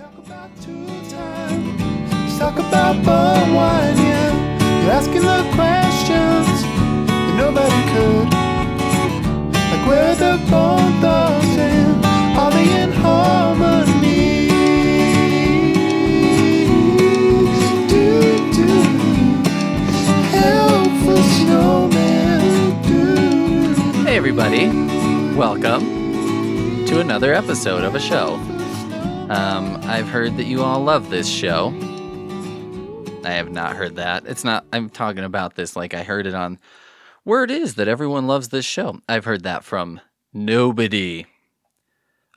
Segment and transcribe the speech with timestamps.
[0.00, 1.76] talk about two time.
[2.08, 4.82] Let's talk about bum wine, yeah.
[4.82, 6.62] You're asking the questions
[7.06, 8.28] that nobody could.
[9.52, 10.38] Like where the
[11.58, 12.04] and
[12.38, 14.48] are they in harmony?
[17.90, 18.04] Do
[18.56, 18.72] do
[21.36, 22.42] snowman.
[22.88, 24.04] Do.
[24.04, 24.64] Hey, everybody.
[25.36, 28.40] Welcome to another episode of a show.
[29.28, 31.70] Um, I've heard that you all love this show.
[33.24, 34.24] I have not heard that.
[34.24, 36.60] It's not, I'm talking about this like I heard it on
[37.24, 39.00] word is that everyone loves this show.
[39.08, 40.00] I've heard that from
[40.32, 41.26] nobody.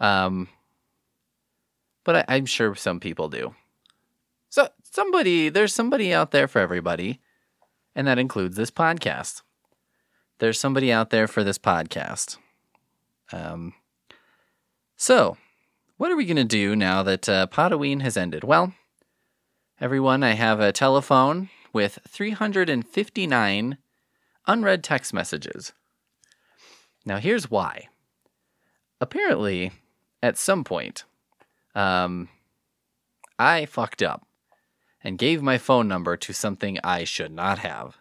[0.02, 0.49] Um,
[2.03, 3.53] but I, I'm sure some people do.
[4.49, 7.22] So, somebody, there's somebody out there for everybody,
[7.95, 9.44] and that includes this podcast.
[10.39, 12.38] There's somebody out there for this podcast.
[13.31, 13.75] Um,
[14.97, 15.38] so,
[16.03, 18.44] what are we going to do now that uh, Potaween has ended?
[18.44, 18.73] Well,
[19.80, 23.78] everyone, I have a telephone with 359
[24.45, 25.72] unread text messages.
[27.05, 27.88] Now, here's why.
[29.00, 29.72] Apparently,
[30.22, 31.05] at some point,
[31.73, 32.28] um,
[33.39, 34.28] I fucked up
[35.06, 37.95] and gave my phone number to something I should not have.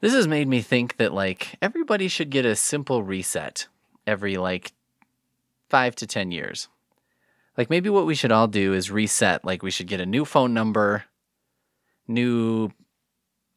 [0.00, 3.66] This has made me think that like everybody should get a simple reset
[4.06, 4.74] every like
[5.74, 6.68] 5 to 10 years.
[7.58, 10.24] Like maybe what we should all do is reset like we should get a new
[10.24, 11.02] phone number,
[12.06, 12.70] new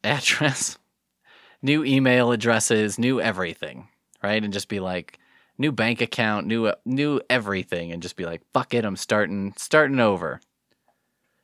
[0.02, 0.78] address,
[1.62, 3.86] new email addresses, new everything,
[4.20, 4.42] right?
[4.42, 5.20] And just be like
[5.58, 10.00] new bank account, new new everything and just be like fuck it, I'm starting starting
[10.00, 10.40] over.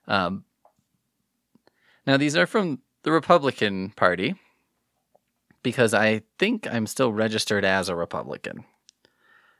[0.08, 0.42] Um
[2.04, 4.34] now these are from the Republican Party
[5.62, 8.64] because I think I'm still registered as a Republican.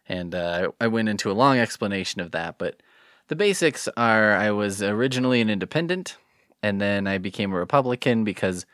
[0.09, 2.83] And uh, I went into a long explanation of that, but
[3.29, 6.17] the basics are I was originally an independent,
[6.63, 8.67] and then I became a Republican because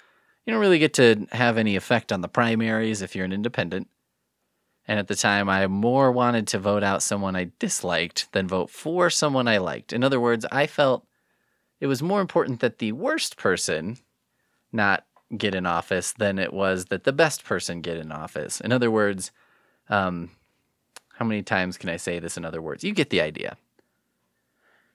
[0.45, 3.89] you don't really get to have any effect on the primaries if you're an independent.
[4.89, 8.71] And at the time, I more wanted to vote out someone I disliked than vote
[8.71, 9.93] for someone I liked.
[9.93, 11.07] In other words, I felt
[11.79, 13.99] it was more important that the worst person
[14.73, 15.05] not
[15.37, 18.61] get in office than it was that the best person get in office.
[18.61, 19.31] In other words,
[19.89, 20.31] um,
[21.21, 22.83] how many times can I say this in other words?
[22.83, 23.59] You get the idea.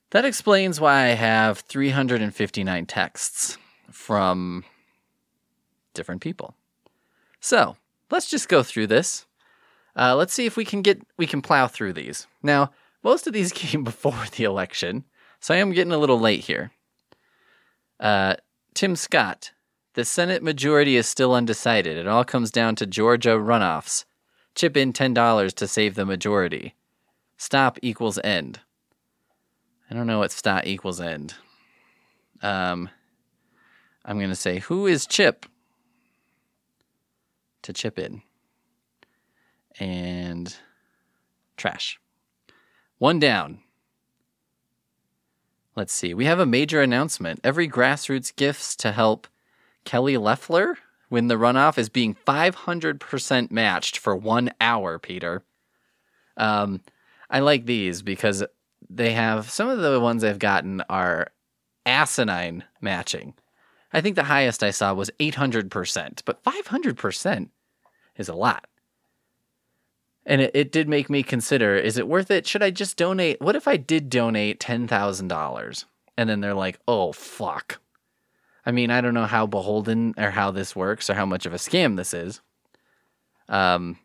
[0.10, 3.60] That explains why I have 359 texts
[3.92, 4.66] from
[5.94, 6.56] different people.
[7.40, 7.78] So
[8.10, 9.28] let's just go through this.
[9.96, 12.26] Uh, let's see if we can get we can plow through these.
[12.42, 12.72] Now,
[13.04, 15.04] most of these came before the election,
[15.40, 16.72] so I am getting a little late here.
[18.00, 18.36] Uh,
[18.74, 19.52] Tim Scott,
[19.94, 21.98] the Senate majority is still undecided.
[21.98, 24.06] It all comes down to Georgia runoffs.
[24.56, 26.76] Chip in $10 to save the majority.
[27.38, 28.62] Stop equals end.
[29.90, 31.36] I don't know what stop equals end.
[32.42, 32.90] Um,
[34.04, 35.46] I'm going to say, who is Chip?
[37.64, 38.22] To chip in.
[39.80, 40.56] And
[41.58, 42.00] trash.
[42.98, 43.60] One down.
[45.76, 46.14] Let's see.
[46.14, 47.42] We have a major announcement.
[47.44, 49.28] Every grassroots gifts to help
[49.84, 50.78] Kelly Loeffler
[51.16, 55.46] win the runoff is being 500% matched for one hour, Peter.
[56.36, 56.82] Um,
[57.30, 58.44] I like these because
[58.90, 61.30] they have some of the ones I've gotten are
[61.86, 63.34] asinine matching.
[63.94, 67.50] I think the highest I saw was 800%, but 500%
[68.18, 68.68] is a lot.
[70.26, 72.46] And it, it did make me consider is it worth it?
[72.46, 73.40] Should I just donate?
[73.40, 75.86] What if I did donate $10,000?
[76.18, 77.80] And then they're like, oh, fuck.
[78.66, 81.54] I mean, I don't know how beholden or how this works or how much of
[81.54, 82.42] a scam this is.
[83.48, 84.00] Um,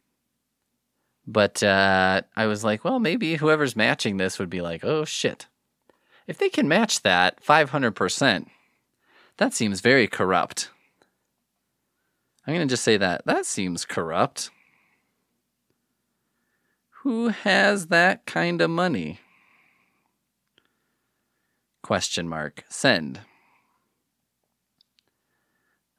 [1.26, 5.46] but uh, I was like, well, maybe whoever's matching this would be like, oh shit.
[6.26, 8.46] If they can match that 500%,
[9.38, 10.70] that seems very corrupt.
[12.46, 13.24] I'm going to just say that.
[13.26, 14.50] That seems corrupt.
[17.02, 19.20] Who has that kind of money?
[21.82, 22.64] Question mark.
[22.68, 23.20] Send.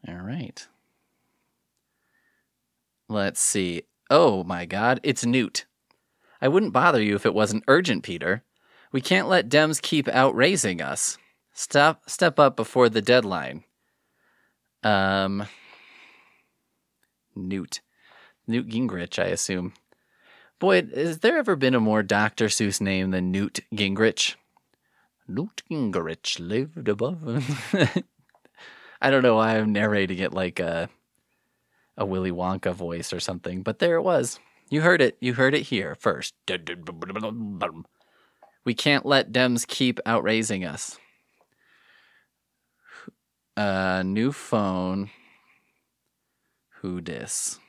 [0.07, 0.67] All right.
[3.07, 3.83] Let's see.
[4.09, 5.65] Oh my god, it's Newt.
[6.41, 8.43] I wouldn't bother you if it wasn't urgent, Peter.
[8.91, 11.17] We can't let Dems keep outraising us.
[11.53, 13.63] Stop step up before the deadline.
[14.83, 15.45] Um
[17.35, 17.81] Newt.
[18.47, 19.73] Newt Gingrich, I assume.
[20.59, 22.45] Boy, has there ever been a more Dr.
[22.45, 24.35] Seuss name than Newt Gingrich?
[25.27, 27.73] Newt Gingrich lived above.
[29.01, 30.89] I don't know why I'm narrating it like a
[31.97, 34.39] a Willy Wonka voice or something, but there it was.
[34.69, 35.17] You heard it.
[35.19, 36.33] You heard it here first.
[38.63, 40.97] We can't let Dems keep outraising us.
[43.57, 45.09] Uh, new phone.
[46.79, 47.59] Who dis?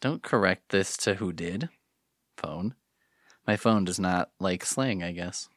[0.00, 1.68] Don't correct this to who did.
[2.36, 2.74] Phone.
[3.46, 5.48] My phone does not like slang, I guess.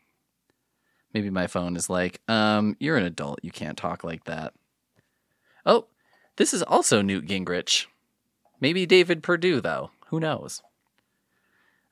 [1.14, 3.40] Maybe my phone is like, um, you're an adult.
[3.42, 4.54] You can't talk like that.
[5.66, 5.88] Oh,
[6.36, 7.88] this is also Newt Gingrich.
[8.62, 9.92] Maybe David Perdue, though.
[10.08, 10.62] Who knows?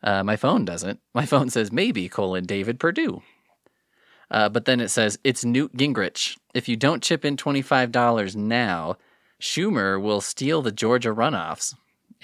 [0.03, 0.99] Uh, my phone doesn't.
[1.13, 3.21] My phone says maybe colon David Perdue.
[4.29, 6.37] Uh, but then it says it's Newt Gingrich.
[6.53, 8.97] If you don't chip in $25 now,
[9.41, 11.75] Schumer will steal the Georgia runoffs.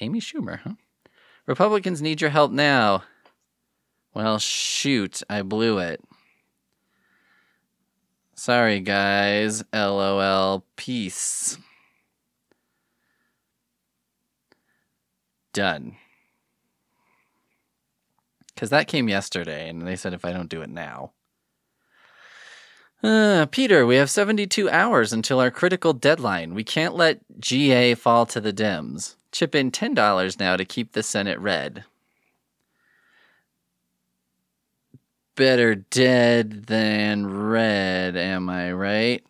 [0.02, 0.74] Amy Schumer, huh?
[1.46, 3.04] Republicans need your help now.
[4.14, 6.02] Well, shoot, I blew it.
[8.44, 9.64] Sorry, guys.
[9.72, 10.66] LOL.
[10.76, 11.58] Peace.
[15.54, 15.96] Done.
[18.54, 21.14] Because that came yesterday, and they said if I don't do it now.
[23.02, 26.54] Uh, Peter, we have 72 hours until our critical deadline.
[26.54, 29.16] We can't let GA fall to the Dems.
[29.32, 31.86] Chip in $10 now to keep the Senate red.
[35.36, 39.24] Better dead than red, am I right?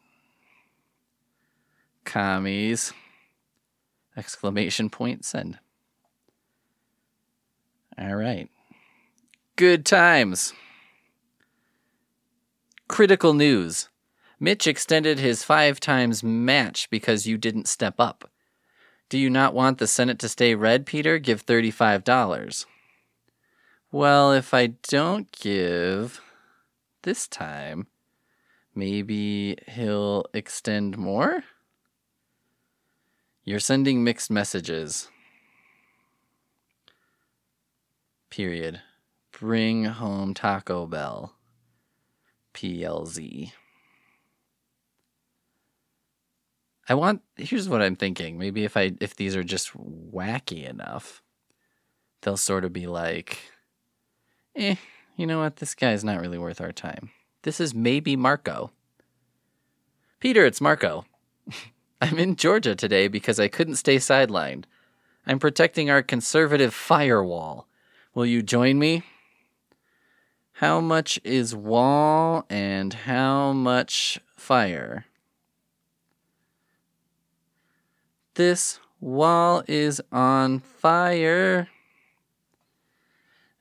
[2.04, 2.92] Commies.
[4.18, 5.60] Exclamation point send.
[7.98, 8.50] All right.
[9.56, 10.54] Good times.
[12.88, 13.90] Critical news.
[14.40, 18.30] Mitch extended his five times match because you didn't step up.
[19.10, 21.18] Do you not want the Senate to stay red, Peter?
[21.18, 22.66] Give $35.
[23.94, 26.20] Well, if I don't give
[27.04, 27.86] this time,
[28.74, 31.44] maybe he'll extend more?
[33.44, 35.10] You're sending mixed messages.
[38.32, 38.82] Period.
[39.32, 41.36] Bring home Taco Bell.
[42.56, 43.52] PLZ.
[46.90, 48.40] I want here's what I'm thinking.
[48.40, 51.22] Maybe if I if these are just wacky enough,
[52.24, 53.53] they'll sort of be like,
[54.56, 54.76] eh,
[55.16, 57.12] you know what, this guy's not really worth our time.
[57.44, 58.72] This is maybe Marco.
[60.20, 61.06] Peter, it's Marco.
[62.02, 64.66] I'm in Georgia today because I couldn't stay sidelined.
[65.26, 67.68] I'm protecting our conservative firewall.
[68.14, 69.04] Will you join me?
[70.54, 75.06] How much is wall and how much fire?
[78.36, 81.68] This wall is on fire.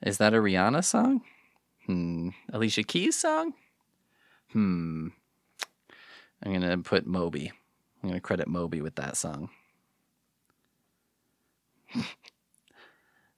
[0.03, 1.23] Is that a Rihanna song?
[1.87, 2.31] Hmm.
[2.53, 3.55] Alicia Keys song?
[4.53, 5.09] Hmm.
[6.43, 7.53] I'm going to put Moby.
[8.03, 9.51] I'm going to credit Moby with that song.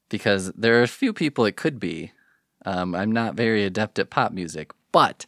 [0.08, 2.12] because there are a few people it could be.
[2.64, 5.26] Um, I'm not very adept at pop music, but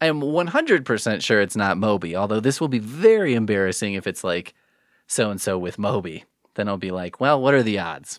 [0.00, 4.24] I am 100% sure it's not Moby, although this will be very embarrassing if it's
[4.24, 4.54] like
[5.06, 6.24] so and so with Moby.
[6.54, 8.18] Then I'll be like, well, what are the odds?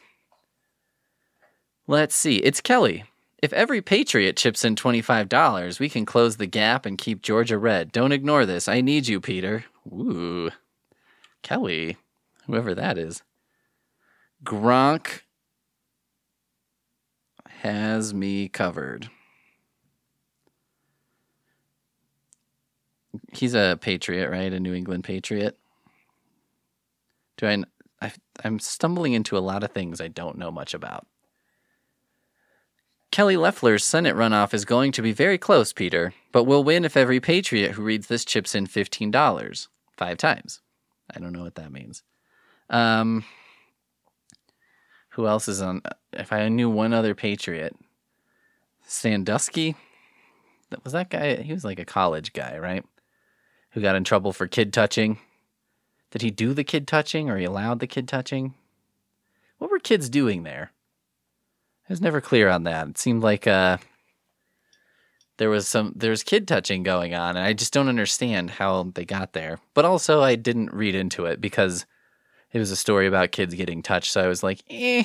[1.90, 2.38] Let's see.
[2.38, 3.06] It's Kelly.
[3.42, 7.94] If every Patriot chips in $25, we can close the gap and keep Georgia red.
[7.94, 8.68] Don't ignore this.
[8.68, 9.64] I need you, Peter.
[9.88, 10.52] Ooh.
[11.44, 11.96] Kelly.
[12.46, 13.24] Whoever that is.
[14.44, 15.22] Gronk
[17.48, 19.10] has me covered.
[23.32, 24.52] He's a Patriot, right?
[24.52, 25.58] A New England Patriot.
[27.38, 27.64] Do I,
[28.02, 28.12] I?
[28.44, 31.08] I'm stumbling into a lot of things I don't know much about.
[33.12, 36.98] Kelly Loeffler's Senate runoff is going to be very close, Peter, but we'll win if
[36.98, 40.62] every patriot who reads this chips in $15 five times.
[41.14, 42.04] I don't know what that means.
[42.70, 43.24] Um,
[45.10, 45.82] who else is on?
[46.14, 47.76] If I knew one other patriot,
[48.86, 49.76] Sandusky.
[50.84, 51.38] Was that guy?
[51.42, 52.84] He was like a college guy, right?
[53.72, 55.20] Who got in trouble for kid touching.
[56.12, 58.54] Did he do the kid touching or he allowed the kid touching?
[59.58, 60.72] What were kids doing there?
[61.90, 62.90] I was never clear on that.
[62.90, 63.78] It seemed like uh,
[65.38, 69.06] there was some there's kid touching going on, and I just don't understand how they
[69.06, 69.60] got there.
[69.74, 71.86] But also, I didn't read into it because
[72.52, 74.12] it was a story about kids getting touched.
[74.12, 75.04] So I was like, eh,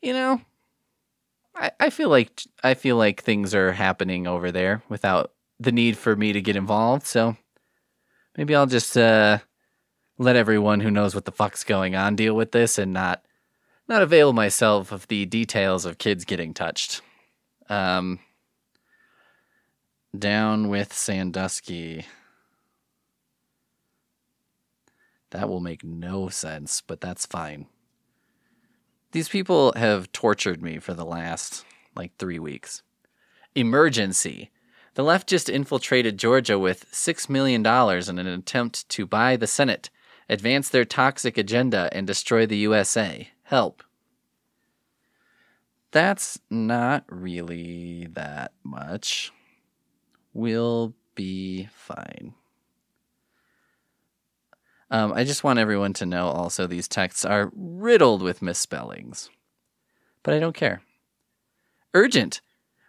[0.00, 0.40] you know,
[1.56, 5.96] I, I feel like I feel like things are happening over there without the need
[5.96, 7.06] for me to get involved.
[7.06, 7.36] So
[8.36, 9.38] maybe I'll just uh,
[10.18, 13.24] let everyone who knows what the fuck's going on deal with this and not
[13.88, 17.02] not avail myself of the details of kids getting touched.
[17.68, 18.18] Um,
[20.18, 22.06] down with Sandusky.
[25.30, 27.66] That will make no sense, but that's fine.
[29.12, 31.64] These people have tortured me for the last
[31.96, 32.82] like three weeks.
[33.54, 34.50] Emergency.
[34.94, 39.90] The left just infiltrated Georgia with $6 million in an attempt to buy the Senate,
[40.28, 43.28] advance their toxic agenda, and destroy the USA.
[43.44, 43.82] Help.
[45.92, 49.32] That's not really that much.
[50.32, 52.34] We'll be fine.
[54.90, 59.30] Um, I just want everyone to know also these texts are riddled with misspellings.
[60.22, 60.82] But I don't care.
[61.94, 62.40] Urgent.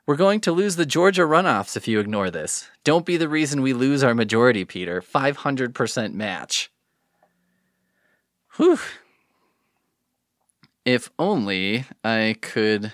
[0.07, 2.69] We're going to lose the Georgia runoffs if you ignore this.
[2.83, 5.01] Don't be the reason we lose our majority, Peter.
[5.01, 6.71] 500% match.
[8.55, 8.79] Whew.
[10.86, 12.94] If only I could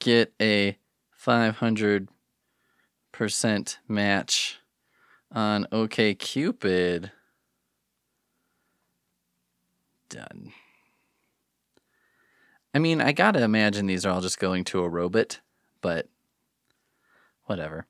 [0.00, 0.76] get a
[1.18, 2.08] 500%
[3.88, 4.58] match
[5.30, 7.12] on OKCupid.
[10.08, 10.52] Done.
[12.74, 15.40] I mean, I gotta imagine these are all just going to a robot,
[15.80, 16.08] but
[17.44, 17.86] whatever.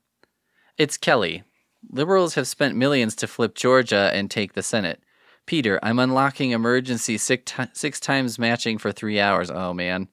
[0.77, 1.43] It's Kelly.
[1.89, 5.01] Liberals have spent millions to flip Georgia and take the Senate.
[5.45, 9.51] Peter, I'm unlocking emergency six, ti- six times matching for three hours.
[9.51, 10.07] Oh man,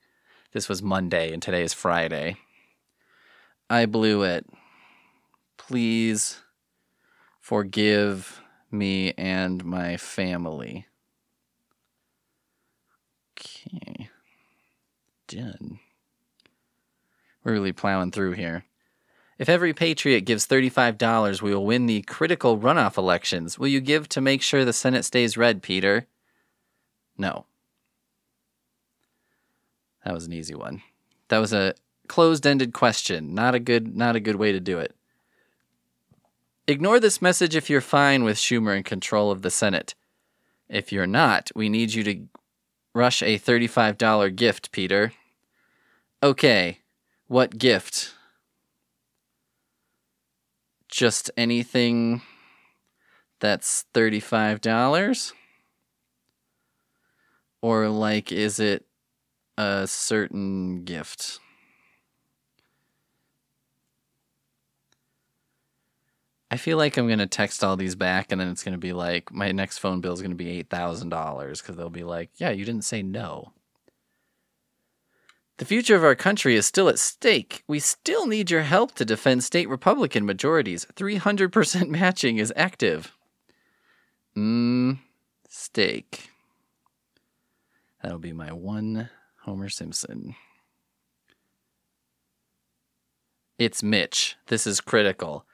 [0.52, 2.36] this was Monday and today is Friday.
[3.70, 4.46] I blew it.
[5.56, 6.38] Please
[7.40, 10.86] forgive me and my family.
[13.38, 14.10] Okay.
[15.28, 15.80] Done.
[17.42, 18.64] We're really plowing through here.
[19.42, 23.58] If every patriot gives $35, we will win the critical runoff elections.
[23.58, 26.06] Will you give to make sure the Senate stays red, Peter?
[27.18, 27.46] No.
[30.04, 30.82] That was an easy one.
[31.26, 31.74] That was a
[32.06, 33.34] closed-ended question.
[33.34, 34.94] Not a good not a good way to do it.
[36.68, 39.96] Ignore this message if you're fine with Schumer in control of the Senate.
[40.68, 42.28] If you're not, we need you to
[42.94, 45.12] rush a $35 gift, Peter.
[46.22, 46.78] Okay.
[47.26, 48.14] What gift?
[50.92, 52.20] Just anything
[53.40, 55.32] that's $35?
[57.62, 58.84] Or like is it
[59.56, 61.38] a certain gift?
[66.50, 69.32] I feel like I'm gonna text all these back, and then it's gonna be like
[69.32, 72.50] my next phone bill is gonna be eight thousand dollars because they'll be like, "Yeah,
[72.50, 73.54] you didn't say no."
[75.58, 77.62] The future of our country is still at stake.
[77.68, 80.86] We still need your help to defend state Republican majorities.
[80.94, 83.12] 300% matching is active.
[84.36, 84.98] Mmm,
[85.48, 86.30] stake.
[88.02, 89.10] That'll be my one
[89.42, 90.34] Homer Simpson.
[93.58, 94.36] It's Mitch.
[94.46, 95.46] This is critical.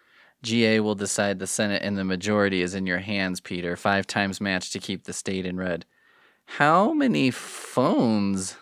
[0.43, 3.76] GA will decide the Senate and the majority is in your hands, Peter.
[3.76, 5.85] Five times match to keep the state in red.
[6.45, 8.57] How many phones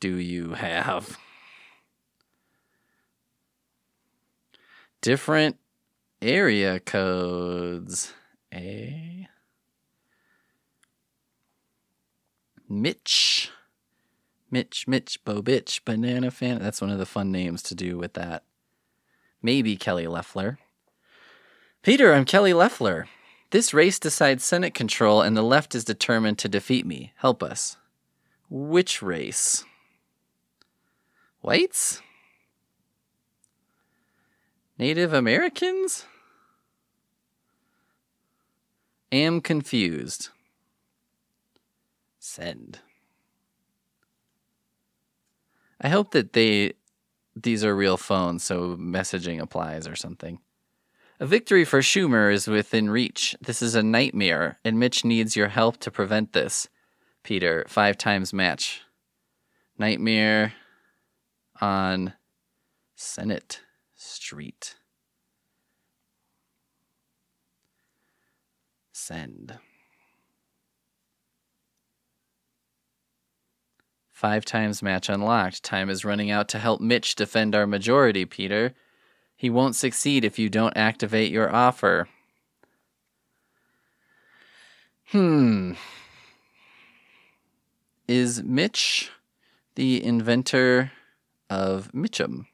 [0.00, 1.18] do you have?
[5.00, 5.58] Different
[6.20, 8.12] area codes.
[8.52, 9.28] A.
[12.68, 13.50] Mitch.
[14.50, 16.58] Mitch, Mitch, Bo Bitch, Banana Fan.
[16.58, 18.42] That's one of the fun names to do with that.
[19.42, 20.58] Maybe Kelly Loeffler.
[21.82, 23.06] Peter, I'm Kelly Loeffler.
[23.50, 27.12] This race decides Senate control, and the left is determined to defeat me.
[27.16, 27.76] Help us.
[28.48, 29.64] Which race?
[31.40, 32.02] Whites?
[34.78, 36.04] Native Americans?
[39.12, 40.28] Am confused.
[42.18, 42.80] Send.
[45.80, 46.74] I hope that they
[47.34, 50.40] these are real phones, so messaging applies or something.
[51.18, 53.36] A victory for Schumer is within reach.
[53.40, 56.68] This is a nightmare, and Mitch needs your help to prevent this.
[57.22, 58.82] Peter, five times match.
[59.78, 60.54] Nightmare
[61.60, 62.14] on
[62.96, 63.60] Senate
[63.96, 64.76] Street.
[68.92, 69.58] Send.
[74.12, 75.62] Five times match unlocked.
[75.62, 78.74] Time is running out to help Mitch defend our majority, Peter.
[79.34, 82.06] He won't succeed if you don't activate your offer.
[85.06, 85.72] Hmm.
[88.06, 89.10] Is Mitch
[89.74, 90.92] the inventor
[91.50, 92.46] of Mitchum?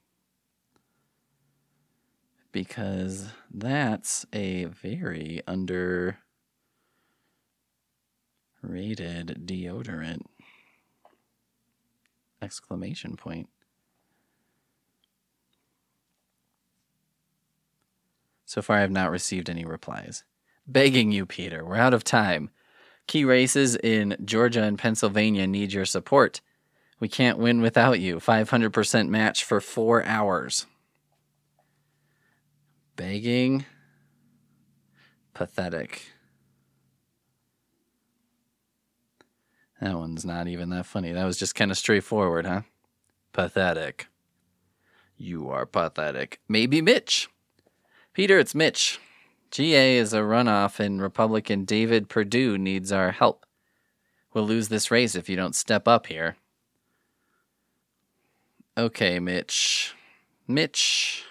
[2.51, 6.17] Because that's a very underrated
[9.45, 10.23] deodorant.
[12.41, 13.49] Exclamation point.
[18.47, 20.25] So far, I have not received any replies.
[20.67, 22.51] Begging you, Peter, we're out of time.
[23.07, 26.41] Key races in Georgia and Pennsylvania need your support.
[26.99, 28.17] We can't win without you.
[28.17, 30.67] 500% match for four hours.
[32.97, 33.67] Begging.
[35.35, 36.13] Pathetic.
[39.81, 41.13] That one's not even that funny.
[41.13, 42.63] That was just kind of straightforward, huh?
[43.33, 44.09] Pathetic.
[45.19, 46.41] You are pathetic.
[46.49, 47.29] Maybe Mitch.
[48.15, 48.99] Peter, it's Mitch.
[49.51, 53.45] GA is a runoff, and Republican David Perdue needs our help.
[54.33, 56.37] We'll lose this race if you don't step up here.
[58.79, 59.95] Okay, Mitch.
[60.47, 61.25] Mitch.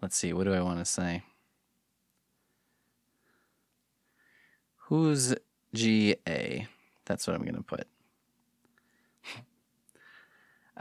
[0.00, 1.22] Let's see, what do I want to say?
[4.86, 5.34] Who's
[5.74, 6.66] GA?
[7.04, 7.86] That's what I'm going to put.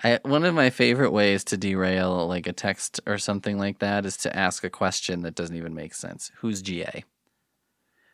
[0.01, 4.05] I, one of my favorite ways to derail like a text or something like that
[4.05, 6.31] is to ask a question that doesn't even make sense.
[6.37, 7.03] Who's GA?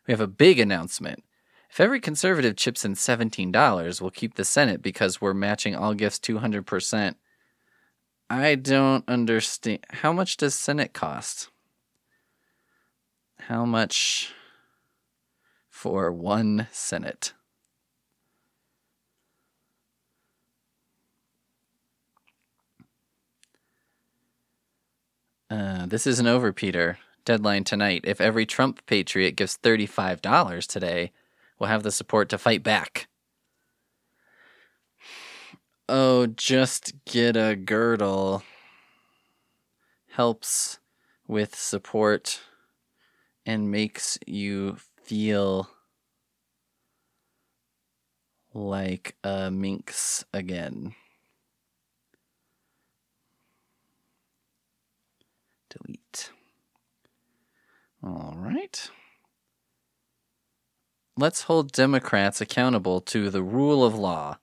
[0.07, 1.23] We have a big announcement.
[1.69, 6.19] If every conservative chips in $17, we'll keep the Senate because we're matching all gifts
[6.19, 7.15] 200%.
[8.29, 9.85] I don't understand.
[9.89, 11.49] How much does Senate cost?
[13.41, 14.33] How much
[15.69, 17.33] for one Senate?
[25.49, 26.97] Uh, this isn't over, Peter.
[27.23, 28.01] Deadline tonight.
[28.05, 31.11] If every Trump patriot gives $35 today,
[31.59, 33.07] we'll have the support to fight back.
[35.87, 38.43] Oh, just get a girdle.
[40.11, 40.79] Helps
[41.27, 42.41] with support
[43.45, 45.69] and makes you feel
[48.53, 50.95] like a minx again.
[55.69, 56.31] Delete.
[58.01, 58.89] All right.
[61.17, 64.37] Let's hold Democrats accountable to the rule of law.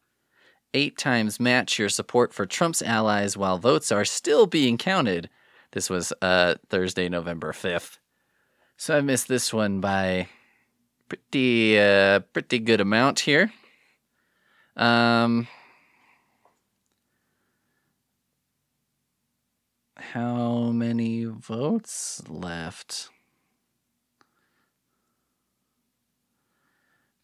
[0.72, 5.28] Eight times match your support for Trump's allies while votes are still being counted.
[5.72, 7.98] This was uh, Thursday, November 5th.
[8.78, 10.28] So I missed this one by
[11.08, 13.52] pretty uh, pretty good amount here.
[14.74, 15.46] Um,
[19.98, 23.10] how many votes left?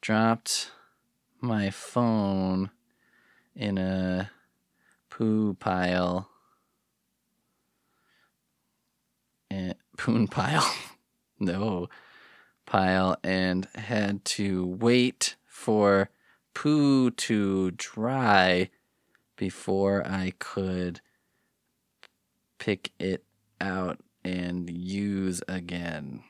[0.08, 0.70] Dropped
[1.38, 2.70] my phone
[3.54, 4.30] in a
[5.10, 6.30] poo pile.
[9.50, 10.66] And poon pile.
[11.38, 11.90] no
[12.64, 16.08] pile and had to wait for
[16.54, 18.70] poo to dry
[19.36, 21.02] before I could
[22.56, 23.24] pick it
[23.60, 26.22] out and use again.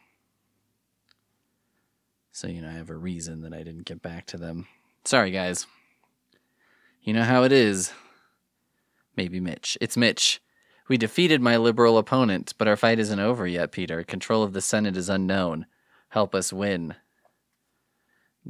[2.38, 4.68] So, you know, I have a reason that I didn't get back to them.
[5.04, 5.66] Sorry, guys.
[7.02, 7.92] You know how it is.
[9.16, 9.76] Maybe Mitch.
[9.80, 10.40] It's Mitch.
[10.86, 14.04] We defeated my liberal opponent, but our fight isn't over yet, Peter.
[14.04, 15.66] Control of the Senate is unknown.
[16.10, 16.94] Help us win.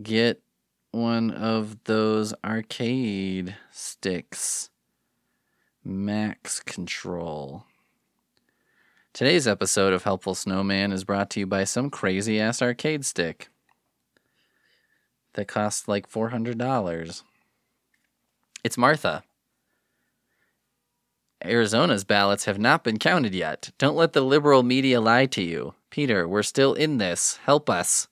[0.03, 0.43] Get
[0.91, 4.69] one of those arcade sticks.
[5.83, 7.65] Max control.
[9.15, 13.49] Today's episode of Helpful Snowman is brought to you by some crazy ass arcade stick
[15.39, 17.23] that costs like $400.
[18.65, 19.23] It's Martha.
[21.45, 23.71] Arizona's ballots have not been counted yet.
[23.79, 25.75] Don't let the liberal media lie to you.
[25.91, 27.39] Peter, we're still in this.
[27.45, 28.09] Help us.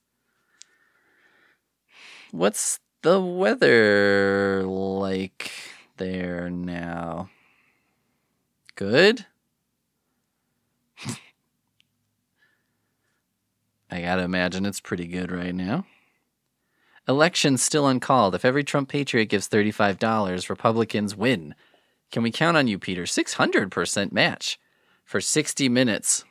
[2.31, 5.51] What's the weather like
[5.97, 7.29] there now?
[8.77, 9.27] Good?
[13.91, 15.87] I gotta imagine it's pretty good right now.
[17.09, 18.35] Elections still uncalled.
[18.35, 21.55] If every Trump patriot gives $35, Republicans win.
[22.11, 23.05] Can we count on you, Peter?
[23.05, 24.59] 600% match
[25.05, 26.25] for 60 minutes.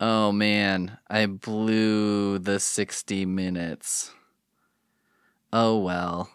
[0.00, 4.12] Oh man, I blew the 60 minutes.
[5.52, 6.30] Oh well.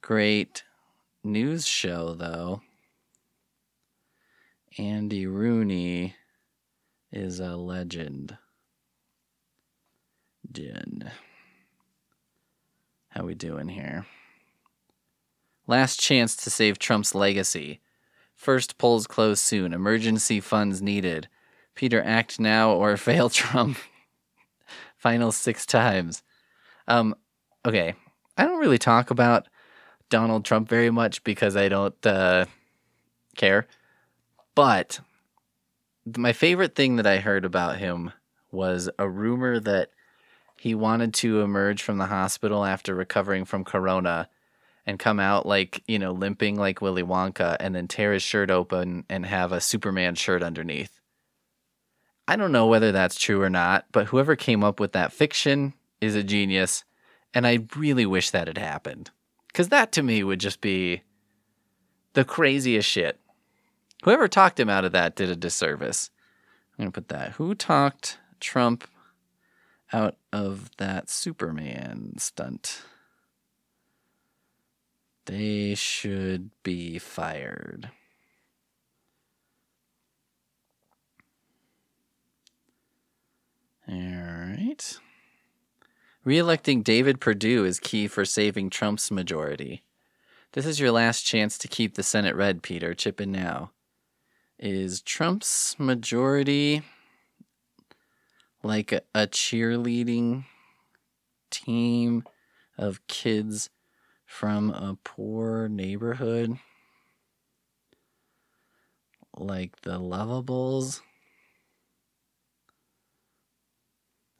[0.00, 0.64] Great
[1.22, 2.62] news show, though.
[4.76, 6.16] Andy Rooney
[7.12, 8.36] is a legend.
[10.50, 11.10] Jen.
[13.14, 14.06] How we doing here?
[15.68, 17.80] Last chance to save Trump's legacy.
[18.34, 19.72] First polls close soon.
[19.72, 21.28] Emergency funds needed.
[21.76, 23.78] Peter, act now or fail Trump.
[24.96, 26.24] Final six times.
[26.88, 27.14] Um,
[27.64, 27.94] okay.
[28.36, 29.46] I don't really talk about
[30.10, 32.46] Donald Trump very much because I don't uh,
[33.36, 33.68] care.
[34.56, 34.98] But
[36.16, 38.10] my favorite thing that I heard about him
[38.50, 39.90] was a rumor that
[40.64, 44.30] he wanted to emerge from the hospital after recovering from corona
[44.86, 48.50] and come out like, you know, limping like Willy Wonka and then tear his shirt
[48.50, 51.02] open and have a Superman shirt underneath.
[52.26, 55.74] I don't know whether that's true or not, but whoever came up with that fiction
[56.00, 56.84] is a genius.
[57.34, 59.10] And I really wish that had happened.
[59.48, 61.02] Because that to me would just be
[62.14, 63.20] the craziest shit.
[64.04, 66.08] Whoever talked him out of that did a disservice.
[66.78, 67.32] I'm to put that.
[67.32, 68.88] Who talked Trump
[69.94, 72.82] out of that Superman stunt?
[75.26, 77.90] They should be fired.
[83.88, 84.98] All right.
[86.24, 89.82] Re-electing David Perdue is key for saving Trump's majority.
[90.52, 92.94] This is your last chance to keep the Senate red, Peter.
[92.94, 93.70] Chip in now.
[94.58, 96.82] Is Trump's majority
[98.64, 100.44] like a, cheerleading
[101.50, 102.24] team
[102.76, 103.70] of kids
[104.26, 106.58] from a poor neighborhood?
[109.36, 111.00] Like the Lovables?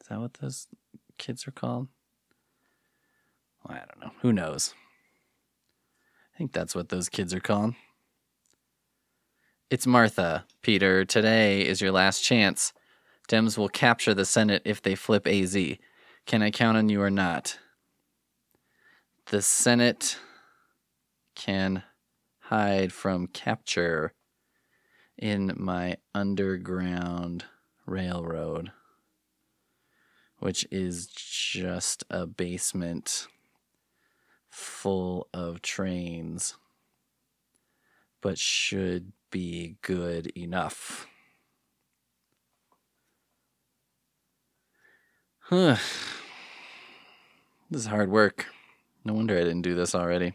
[0.00, 0.66] Is that what those
[1.18, 1.88] kids are called?
[3.64, 4.12] Well, I don't know.
[4.20, 4.74] Who knows?
[6.34, 7.74] I think that's what those kids are called.
[9.70, 10.44] It's Martha.
[10.62, 12.72] Peter, today is your last chance.
[13.28, 15.56] Dems will capture the Senate if they flip AZ.
[16.26, 17.58] Can I count on you or not?
[19.26, 20.18] The Senate
[21.34, 21.82] can
[22.38, 24.12] hide from capture
[25.16, 27.44] in my underground
[27.86, 28.72] railroad
[30.44, 33.26] which is just a basement
[34.50, 36.54] full of trains,
[38.20, 41.06] but should be good enough.
[47.70, 48.46] This is hard work.
[49.04, 50.34] No wonder I didn't do this already.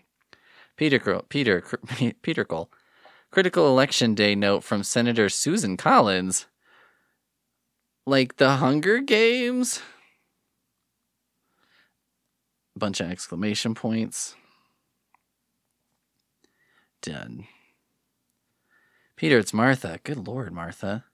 [0.76, 1.64] Peter, Peter,
[2.22, 2.72] Peter Cole.
[3.32, 6.48] Critical election day note from Senator Susan Collins.
[8.06, 9.82] Like the Hunger Games?
[12.76, 14.36] A bunch of exclamation points.
[17.02, 17.48] Done.
[19.16, 20.00] Peter, it's Martha.
[20.04, 21.06] Good Lord, Martha.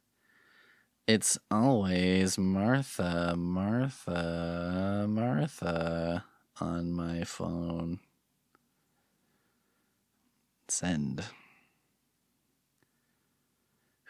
[1.07, 6.25] It's always Martha, Martha, Martha
[6.59, 7.99] on my phone.
[10.67, 11.25] Send.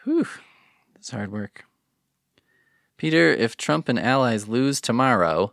[0.04, 0.26] Whew.
[0.94, 1.66] It's hard work.
[2.96, 5.52] Peter, if Trump and allies lose tomorrow,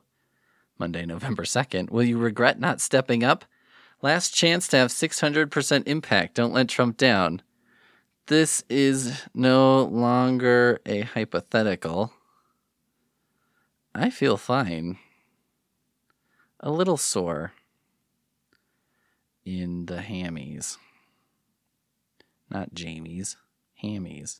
[0.79, 1.89] Monday, November 2nd.
[1.91, 3.43] Will you regret not stepping up?
[4.01, 6.35] Last chance to have 600% impact.
[6.35, 7.41] Don't let Trump down.
[8.27, 12.13] This is no longer a hypothetical.
[13.93, 14.97] I feel fine.
[16.61, 17.51] A little sore
[19.43, 20.77] in the hammies.
[22.49, 23.35] Not Jamie's,
[23.83, 24.39] hammies.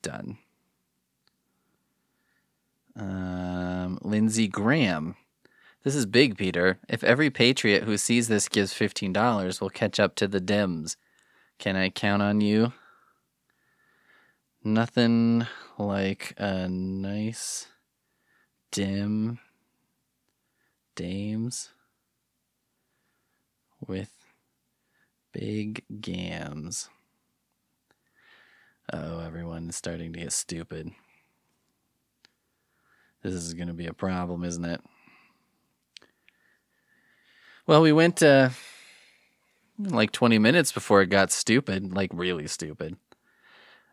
[0.00, 0.38] Done.
[2.94, 5.16] Um, Lindsey Graham.
[5.84, 6.78] This is big, Peter.
[6.88, 10.94] If every patriot who sees this gives $15, we'll catch up to the Dems.
[11.58, 12.72] Can I count on you?
[14.62, 15.44] Nothing
[15.76, 17.66] like a nice
[18.70, 19.40] dim
[20.94, 21.70] dames
[23.84, 24.12] with
[25.32, 26.88] big gams.
[28.92, 30.92] Oh, everyone is starting to get stupid.
[33.24, 34.80] This is going to be a problem, isn't it?
[37.66, 38.50] Well, we went uh,
[39.78, 42.96] like 20 minutes before it got stupid, like really stupid.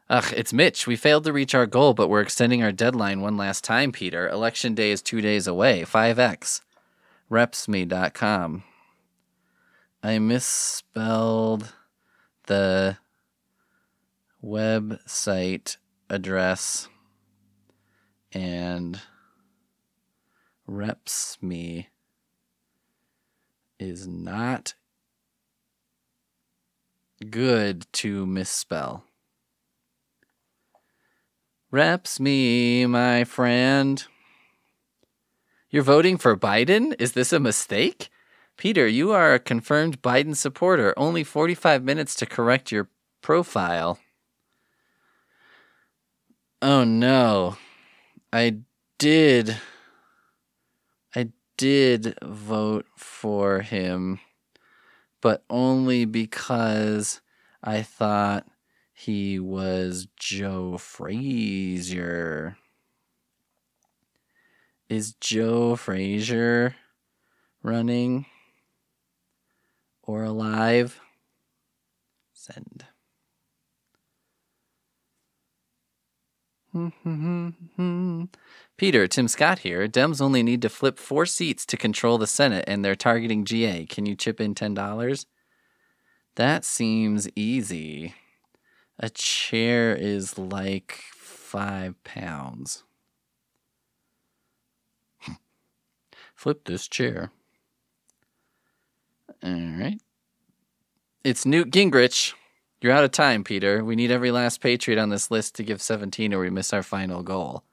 [0.10, 0.88] Ugh, it's Mitch.
[0.88, 4.28] We failed to reach our goal, but we're extending our deadline one last time, Peter.
[4.28, 5.84] Election day is two days away.
[5.84, 6.62] 5x.
[7.30, 8.64] Repsme.com.
[10.02, 11.74] I misspelled
[12.48, 12.98] the
[14.44, 15.78] website
[16.10, 16.88] address
[18.32, 19.00] and
[20.66, 21.90] reps me
[23.80, 24.74] is not
[27.30, 29.06] good to misspell.
[31.72, 34.04] Reps me, my friend.
[35.70, 36.96] You're voting for Biden?
[37.00, 38.10] Is this a mistake?
[38.58, 40.94] Peter, you are a confirmed Biden supporter.
[40.98, 42.90] Only 45 minutes to correct your
[43.22, 44.00] profile.
[46.62, 47.58] Oh no.
[48.34, 48.58] I
[48.98, 49.58] did
[51.60, 54.22] did vote for him,
[55.20, 57.20] but only because
[57.62, 58.48] I thought
[58.94, 62.56] he was Joe Frazier.
[64.88, 66.78] Is Joe Frazier
[67.62, 68.26] running
[70.02, 71.02] or alive.
[72.32, 72.86] Send.
[78.78, 79.88] Peter, Tim Scott here.
[79.88, 83.86] Dems only need to flip four seats to control the Senate, and they're targeting GA.
[83.86, 85.26] Can you chip in $10?
[86.36, 88.14] That seems easy.
[89.00, 92.84] A chair is like five pounds.
[96.36, 97.32] Flip this chair.
[99.44, 100.00] All right.
[101.24, 102.34] It's Newt Gingrich.
[102.82, 103.84] You're out of time, Peter.
[103.84, 106.84] We need every last Patriot on this list to give 17 or we miss our
[106.84, 107.64] final goal.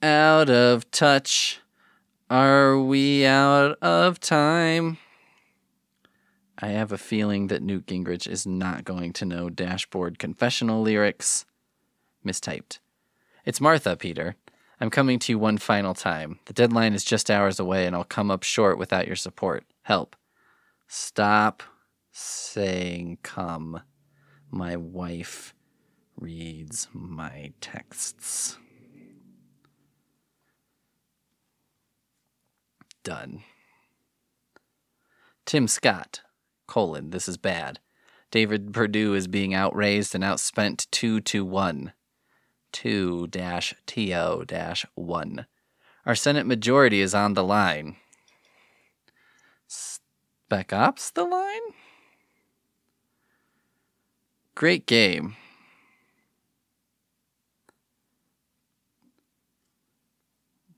[0.00, 1.60] Out of touch.
[2.30, 4.98] Are we out of time?
[6.58, 11.46] I have a feeling that Newt Gingrich is not going to know dashboard confessional lyrics.
[12.24, 12.78] Mistyped.
[13.44, 14.36] It's Martha, Peter.
[14.80, 16.38] I'm coming to you one final time.
[16.44, 19.64] The deadline is just hours away, and I'll come up short without your support.
[19.82, 20.14] Help.
[20.86, 21.62] Stop
[22.12, 23.82] saying come.
[24.50, 25.54] My wife
[26.16, 28.58] reads my texts.
[33.02, 33.42] Done.
[35.46, 36.20] Tim Scott,
[36.66, 37.80] colon, this is bad.
[38.30, 41.92] David Perdue is being outraised and outspent 2 to 1.
[42.72, 43.26] 2
[43.86, 45.46] TO dash 1.
[46.06, 47.96] Our Senate majority is on the line.
[49.66, 51.60] Spec Ops the line?
[54.60, 55.36] Great game.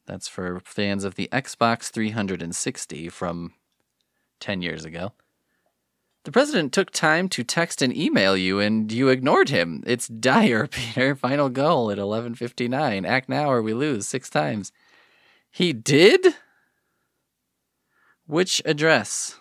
[0.07, 3.55] That's for fans of the Xbox 360 from
[4.39, 5.15] 10 years ago.
[6.23, 9.83] The president took time to text and email you and you ignored him.
[9.85, 11.17] It's dire, Peter.
[11.17, 13.05] Final goal at 11:59.
[13.05, 14.71] Act now or we lose 6 times.
[15.51, 16.37] He did?
[18.29, 19.41] Which address?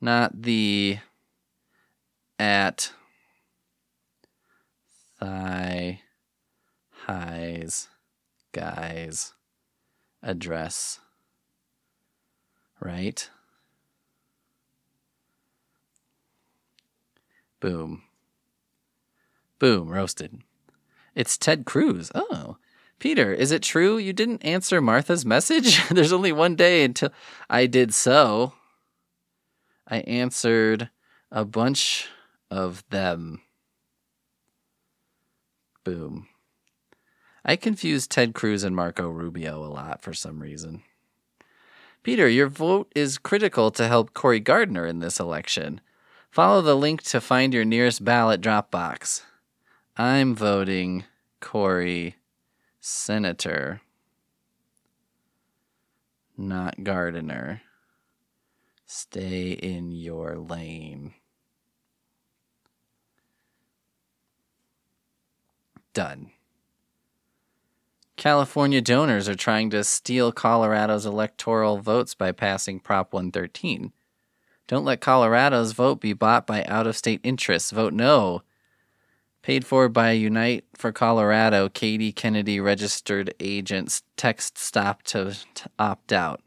[0.00, 1.00] Not the
[2.42, 2.90] at
[5.20, 6.00] thigh
[7.06, 7.88] highs
[8.50, 9.34] guys
[10.24, 10.98] address
[12.80, 13.30] right?
[17.60, 18.02] Boom.
[19.60, 20.42] Boom roasted.
[21.14, 22.10] It's ted cruz.
[22.12, 22.56] Oh.
[22.98, 25.88] Peter is it true you didn't answer martha's message?
[25.90, 27.10] There's only one day until
[27.48, 28.54] i did so.
[29.86, 30.90] I answered
[31.30, 32.08] a bunch
[32.52, 33.40] of them.
[35.84, 36.28] Boom.
[37.46, 40.82] I confuse Ted Cruz and Marco Rubio a lot for some reason.
[42.02, 45.80] Peter, your vote is critical to help Cory Gardner in this election.
[46.30, 49.24] Follow the link to find your nearest ballot drop box.
[49.96, 51.04] I'm voting
[51.40, 52.16] Cory
[52.80, 53.80] Senator,
[56.36, 57.62] not Gardner.
[58.84, 61.14] Stay in your lane.
[65.92, 66.30] Done.
[68.16, 73.92] California donors are trying to steal Colorado's electoral votes by passing Prop 113.
[74.68, 77.70] Don't let Colorado's vote be bought by out of state interests.
[77.72, 78.42] Vote no.
[79.42, 86.12] Paid for by Unite for Colorado, Katie Kennedy registered agents text stop to, to opt
[86.12, 86.40] out.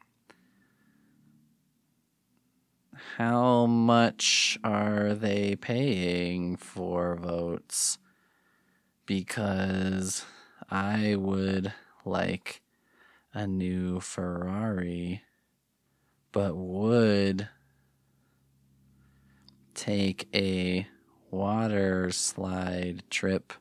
[3.18, 7.98] How much are they paying for votes?
[9.06, 10.26] Because
[10.70, 12.62] I would like
[13.34, 15.24] a new Ferrari,
[16.32, 17.50] but would
[19.74, 20.88] take a
[21.32, 23.54] water slide trip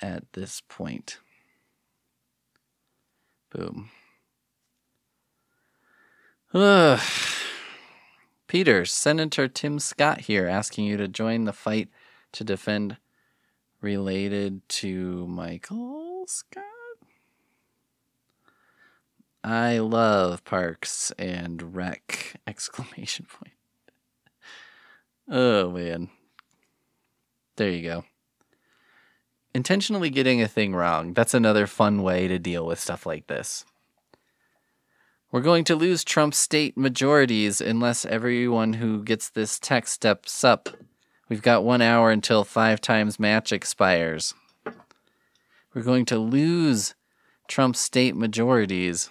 [0.00, 1.18] at this point.
[3.50, 3.90] Boom.
[6.54, 7.00] Ugh.
[8.46, 11.88] Peter, Senator Tim Scott here asking you to join the fight
[12.32, 12.98] to defend
[13.82, 16.64] related to Michael Scott?
[19.44, 22.36] I love Parks and Rec!
[22.46, 23.54] Exclamation point.
[25.28, 26.10] Oh man.
[27.56, 28.04] There you go.
[29.54, 31.12] Intentionally getting a thing wrong.
[31.12, 33.64] That's another fun way to deal with stuff like this.
[35.30, 40.68] We're going to lose Trump's state majorities unless everyone who gets this text steps up
[41.28, 44.34] We've got one hour until five times match expires.
[45.74, 46.94] We're going to lose
[47.48, 49.10] Trump's state majorities.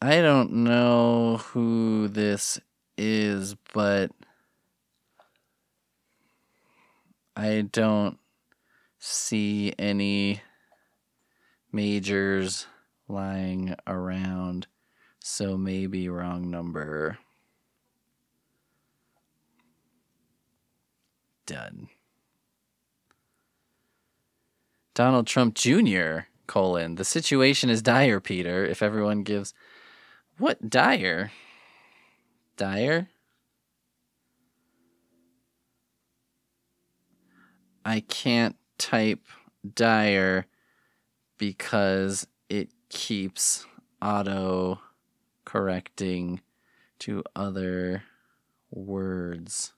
[0.00, 2.60] I don't know who this
[2.96, 4.12] is, but
[7.36, 8.18] I don't
[8.98, 10.42] see any
[11.72, 12.66] majors
[13.08, 14.66] lying around,
[15.20, 17.18] so maybe wrong number.
[21.48, 21.88] Done.
[24.92, 26.26] Donald Trump Jr.
[26.46, 28.66] colon the situation is dire, Peter.
[28.66, 29.54] If everyone gives
[30.36, 31.32] what dire?
[32.58, 33.08] Dire?
[37.82, 39.24] I can't type
[39.74, 40.44] dire
[41.38, 43.64] because it keeps
[44.02, 44.80] auto
[45.46, 46.42] correcting
[46.98, 48.02] to other
[48.70, 49.72] words.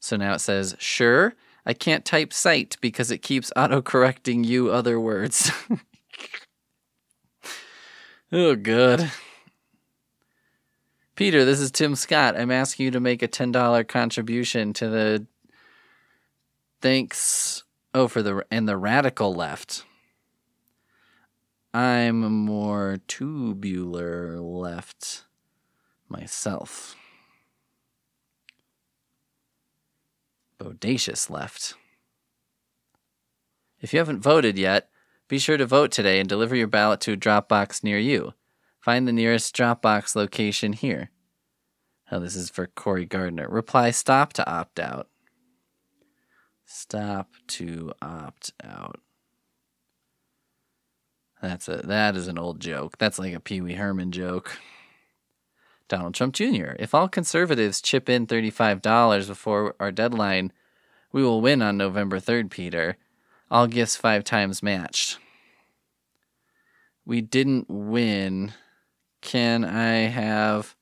[0.00, 1.34] So now it says, sure,
[1.66, 5.50] I can't type site because it keeps auto correcting you other words.
[8.32, 9.10] oh, good.
[11.14, 12.38] Peter, this is Tim Scott.
[12.38, 15.26] I'm asking you to make a $10 contribution to the
[16.80, 19.84] thanks oh for the and the radical left.
[21.74, 25.24] I'm more tubular left
[26.08, 26.96] myself.
[30.60, 31.74] Bodacious left.
[33.80, 34.90] If you haven't voted yet,
[35.28, 38.34] be sure to vote today and deliver your ballot to a drop box near you.
[38.80, 41.10] Find the nearest Dropbox location here.
[42.10, 43.48] Oh, this is for Cory Gardner.
[43.48, 45.08] Reply stop to opt out.
[46.64, 49.00] Stop to opt out.
[51.42, 52.98] That's a that is an old joke.
[52.98, 54.58] That's like a Pee Wee Herman joke.
[55.88, 56.72] Donald Trump Jr.
[56.78, 60.52] If all conservatives chip in $35 before our deadline,
[61.12, 62.96] we will win on November 3rd, Peter.
[63.50, 65.18] All gifts five times matched.
[67.06, 68.52] We didn't win.
[69.22, 70.76] Can I have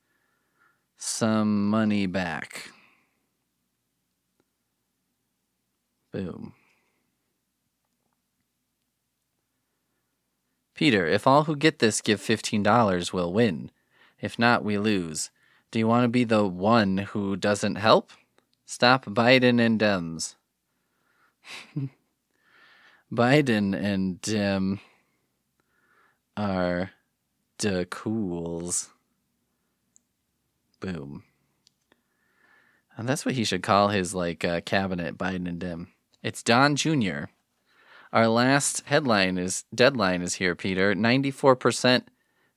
[0.97, 2.71] some money back?
[6.11, 6.53] Boom.
[10.73, 13.71] Peter, if all who get this give $15, we'll win.
[14.19, 15.29] If not, we lose.
[15.71, 18.11] Do you want to be the one who doesn't help?
[18.65, 20.35] Stop Biden and Dems.
[23.11, 24.79] Biden and Dem
[26.35, 26.91] are
[27.59, 28.89] the cools.
[30.79, 31.23] Boom.
[32.95, 35.89] And that's what he should call his like uh, cabinet, Biden and Dem.
[36.23, 37.25] It's Don Jr.
[38.11, 40.95] Our last headline is deadline is here, Peter.
[40.95, 42.09] Ninety-four percent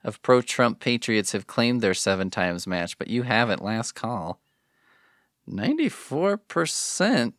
[0.03, 3.63] of pro-Trump patriots have claimed their seven times match, but you haven't.
[3.63, 4.41] Last call.
[5.47, 7.35] Ninety-four percent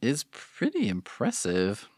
[0.00, 1.88] is pretty impressive.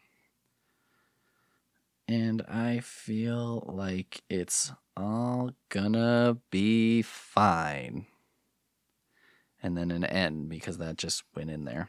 [2.08, 8.06] And I feel like it's all gonna be fine.
[9.62, 11.88] And then an N because that just went in there.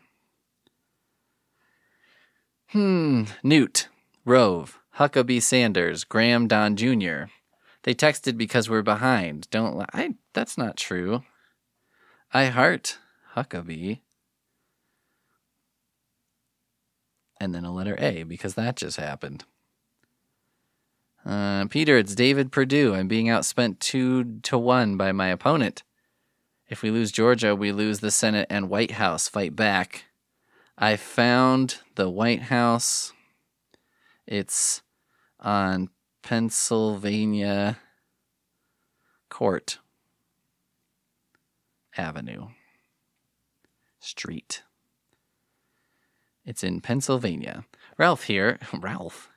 [2.67, 3.23] Hmm.
[3.43, 3.89] Newt,
[4.23, 7.25] Rove, Huckabee Sanders, Graham Don Jr.
[7.83, 9.47] They texted because we're behind.
[9.51, 10.15] Don't I?
[10.33, 11.23] That's not true.
[12.33, 12.97] I heart
[13.35, 13.99] Huckabee.
[17.39, 19.43] And then a letter A because that just happened.
[21.25, 22.95] Uh, Peter, it's David Perdue.
[22.95, 25.83] I'm being outspent two to one by my opponent.
[26.69, 29.27] If we lose Georgia, we lose the Senate and White House.
[29.27, 30.05] Fight back.
[30.77, 33.13] I found the White House.
[34.25, 34.81] It's
[35.39, 35.89] on
[36.23, 37.77] Pennsylvania
[39.29, 39.77] Court
[41.97, 42.47] Avenue
[43.99, 44.63] Street.
[46.45, 47.65] It's in Pennsylvania.
[47.97, 48.57] Ralph here.
[48.73, 49.29] Ralph.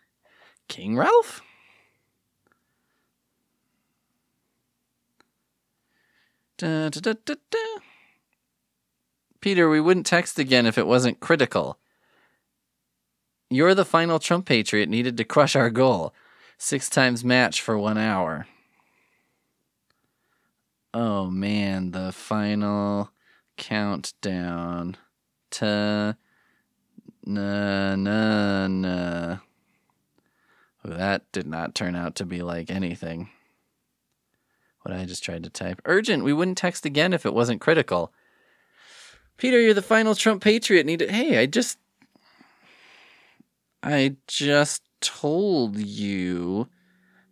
[0.69, 1.43] King Ralph?
[6.57, 7.35] Da, da, da.
[9.41, 11.79] Peter, we wouldn't text again if it wasn't critical.
[13.51, 16.15] You're the final Trump patriot needed to crush our goal.
[16.59, 18.47] Six times match for one hour.
[20.95, 23.11] Oh man, the final
[23.57, 24.97] countdown
[25.51, 26.15] Ta
[27.25, 29.39] na na na.
[30.85, 33.31] That did not turn out to be like anything.
[34.83, 35.83] What I just tried to type.
[35.85, 38.13] Urgent, we wouldn't text again if it wasn't critical.
[39.37, 40.87] Peter, you're the final Trump patriot.
[40.87, 41.79] Need to, hey, I just
[43.83, 46.69] I just told you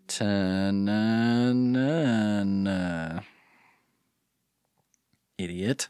[0.06, 0.24] to
[0.72, 3.20] na na na.
[5.36, 5.88] Idiot.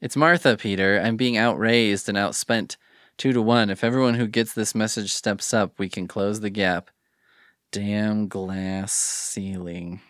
[0.00, 0.98] It's Martha, Peter.
[0.98, 2.76] I'm being outraised and outspent
[3.18, 3.68] two to one.
[3.68, 6.90] If everyone who gets this message steps up, we can close the gap.
[7.70, 10.00] Damn glass ceiling.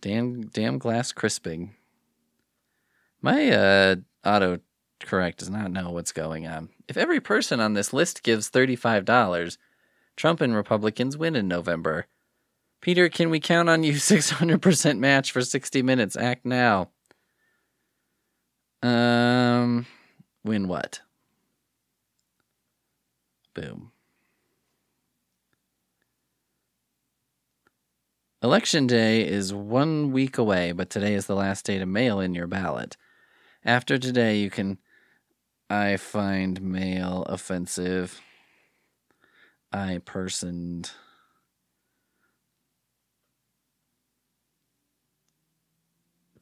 [0.00, 1.74] Damn, damn glass crisping.
[3.20, 4.60] My uh, auto
[5.04, 6.70] correct does not know what's going on.
[6.88, 9.56] If every person on this list gives $35,
[10.16, 12.06] Trump and Republicans win in November.
[12.80, 16.16] Peter, can we count on you 600% match for 60 minutes?
[16.16, 16.90] Act now.
[18.82, 19.86] Um,
[20.44, 21.00] win what?
[23.54, 23.92] Boom.
[28.42, 32.34] Election day is one week away, but today is the last day to mail in
[32.34, 32.98] your ballot.
[33.64, 34.76] After today, you can.
[35.70, 38.20] I find male offensive.
[39.72, 40.90] I personed.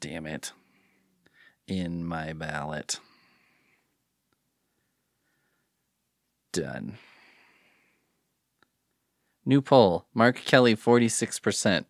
[0.01, 0.53] Damn it.
[1.69, 2.99] In my ballot.
[6.53, 6.99] Done.
[9.45, 10.07] New poll.
[10.13, 11.87] Mark Kelly, 46%.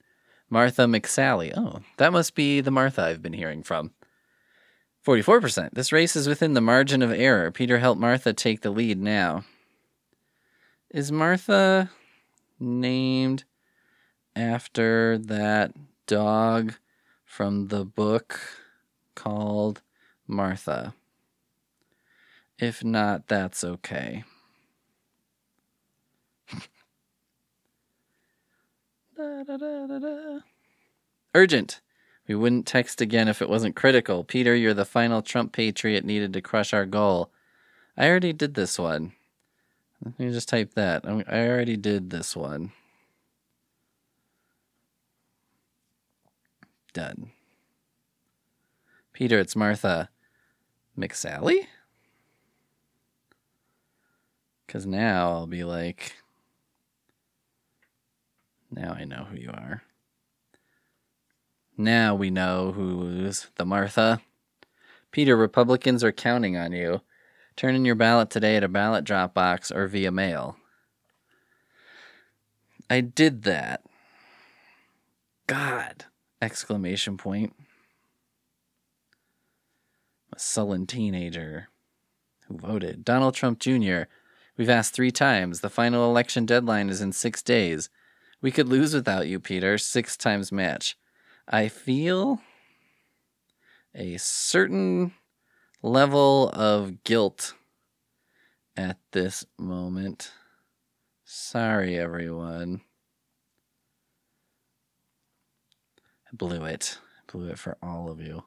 [0.48, 1.52] Martha McSally.
[1.56, 3.92] Oh, that must be the Martha I've been hearing from.
[5.04, 5.70] 44%.
[5.72, 7.50] This race is within the margin of error.
[7.50, 9.44] Peter helped Martha take the lead now.
[10.90, 11.90] Is Martha
[12.60, 13.44] named
[14.36, 15.72] after that
[16.06, 16.74] dog
[17.24, 18.38] from the book
[19.14, 19.82] called
[20.26, 20.94] Martha?
[22.58, 24.24] If not, that's okay.
[29.14, 30.38] Da, da, da.
[31.34, 31.80] Urgent.
[32.28, 34.24] We wouldn't text again if it wasn't critical.
[34.24, 37.30] Peter, you're the final Trump patriot needed to crush our goal.
[37.96, 39.12] I already did this one.
[40.04, 41.04] Let me just type that.
[41.06, 42.72] I already did this one.
[46.92, 47.30] Done.
[49.12, 50.08] Peter, it's Martha.
[50.98, 51.66] McSally?
[54.66, 56.14] Because now I'll be like,
[58.70, 59.82] now I know who you are.
[61.82, 64.20] Now we know who's the Martha.
[65.10, 67.00] Peter, Republicans are counting on you.
[67.56, 70.56] Turn in your ballot today at a ballot drop box or via mail.
[72.88, 73.82] I did that.
[75.48, 76.04] God!
[76.40, 77.52] Exclamation point.
[80.32, 81.68] A sullen teenager
[82.46, 83.04] who voted.
[83.04, 84.02] Donald Trump Jr.
[84.56, 85.60] We've asked three times.
[85.60, 87.90] The final election deadline is in six days.
[88.40, 89.78] We could lose without you, Peter.
[89.78, 90.96] Six times match.
[91.48, 92.40] I feel
[93.94, 95.12] a certain
[95.82, 97.54] level of guilt
[98.76, 100.32] at this moment.
[101.24, 102.82] Sorry, everyone.
[106.32, 106.98] I blew it.
[107.18, 108.44] I blew it for all of you.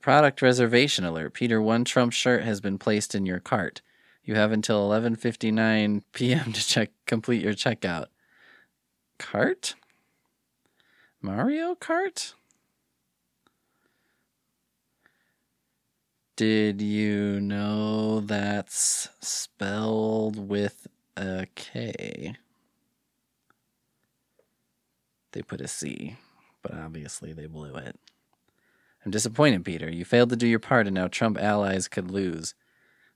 [0.00, 1.32] Product reservation alert.
[1.32, 3.80] Peter, one Trump shirt has been placed in your cart.
[4.22, 6.52] You have until 11:59 p.m.
[6.52, 8.06] to check complete your checkout.
[9.18, 9.74] Cart?
[11.24, 12.34] Mario Kart?
[16.36, 22.36] Did you know that's spelled with a K?
[25.32, 26.18] They put a C,
[26.60, 27.98] but obviously they blew it.
[29.02, 29.90] I'm disappointed, Peter.
[29.90, 32.54] You failed to do your part, and now Trump allies could lose.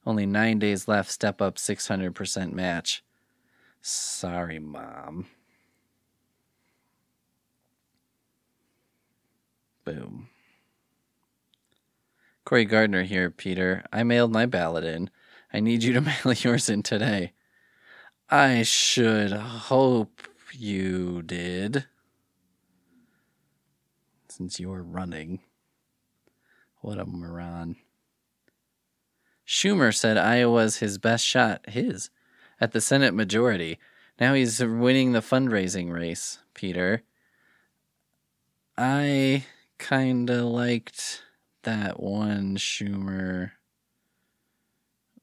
[0.07, 1.11] Only nine days left.
[1.11, 3.05] Step up 600% match.
[3.83, 5.27] Sorry, Mom.
[9.89, 10.29] Boom.
[12.45, 13.87] Cory Gardner here, Peter.
[13.91, 15.09] I mailed my ballot in.
[15.51, 17.33] I need you to mail yours in today.
[18.29, 21.87] I should hope you did.
[24.29, 25.41] Since you're running.
[26.83, 27.77] What a moron.
[29.47, 32.11] Schumer said Iowa's his best shot, his,
[32.61, 33.79] at the Senate majority.
[34.21, 37.05] Now he's winning the fundraising race, Peter.
[38.77, 39.47] I
[39.79, 41.23] kinda liked
[41.63, 43.53] that one Schumer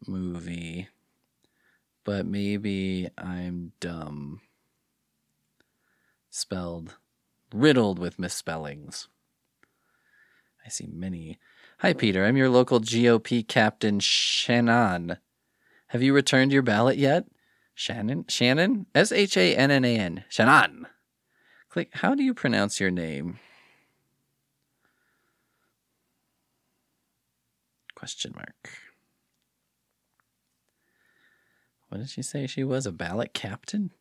[0.08, 0.90] movie,
[2.04, 4.42] but maybe I'm dumb.
[6.30, 6.98] Spelled
[7.54, 9.08] riddled with misspellings.
[10.66, 11.40] I see many.
[11.80, 12.26] Hi, Peter.
[12.26, 15.18] I'm your local GOP captain, Shannon.
[15.88, 17.26] Have you returned your ballot yet?
[17.74, 18.26] Shannon?
[18.28, 18.88] Shannon?
[18.96, 20.24] S H A N N A N.
[20.30, 20.88] Shannon.
[21.70, 21.90] Click.
[21.94, 23.40] How do you pronounce your name?
[27.96, 28.70] Question mark.
[31.90, 32.46] What did she say?
[32.48, 33.92] She was a ballot captain?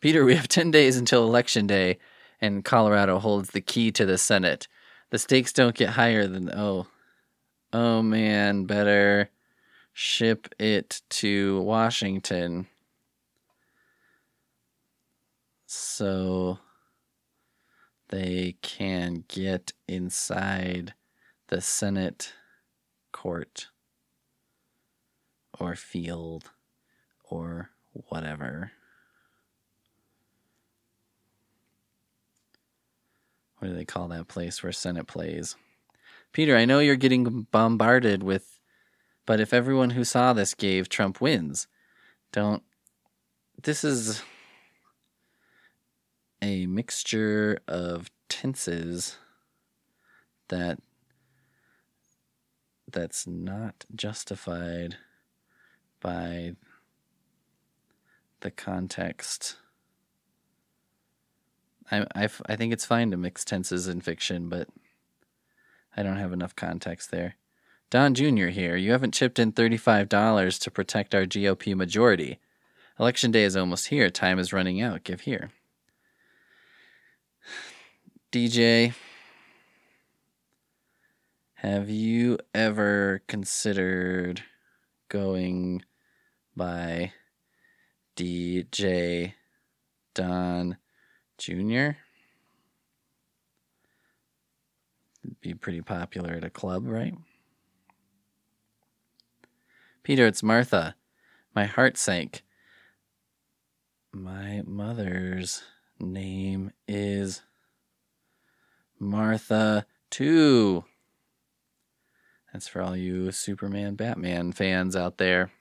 [0.00, 1.98] Peter, we have 10 days until Election Day,
[2.40, 4.68] and Colorado holds the key to the Senate.
[5.10, 6.50] The stakes don't get higher than.
[6.52, 6.86] Oh.
[7.72, 9.30] Oh man, better
[9.92, 12.66] ship it to Washington.
[15.66, 16.58] So
[18.08, 20.94] they can get inside
[21.48, 22.32] the Senate
[23.12, 23.68] court
[25.58, 26.50] or field
[27.24, 28.72] or whatever.
[33.58, 35.56] What do they call that place where Senate plays?
[36.32, 38.60] Peter, I know you're getting bombarded with,
[39.26, 41.66] but if everyone who saw this gave Trump wins,
[42.30, 42.62] don't.
[43.60, 44.22] This is
[46.40, 49.16] a mixture of tenses
[50.48, 50.78] that
[52.92, 54.96] that's not justified
[56.00, 56.54] by
[58.40, 59.56] the context.
[61.90, 64.68] I, I, I think it's fine to mix tenses in fiction, but
[65.96, 67.36] I don't have enough context there.
[67.90, 68.48] Don Jr.
[68.48, 68.76] here.
[68.76, 72.38] You haven't chipped in $35 to protect our GOP majority.
[73.00, 74.10] Election day is almost here.
[74.10, 75.04] Time is running out.
[75.04, 75.50] Give here.
[78.32, 78.92] DJ,
[81.58, 84.44] have you ever considered
[85.08, 85.82] going
[86.54, 87.12] by
[88.14, 89.32] DJ
[90.14, 90.76] Don
[91.36, 91.96] Jr.?
[95.24, 97.14] It'd be pretty popular at a club, right?
[100.04, 100.94] Peter, it's Martha.
[101.56, 102.44] My heart sank.
[104.12, 105.64] My mother's
[105.98, 107.42] name is
[109.00, 110.84] Martha too.
[112.58, 115.52] That's for all you Superman, Batman fans out there,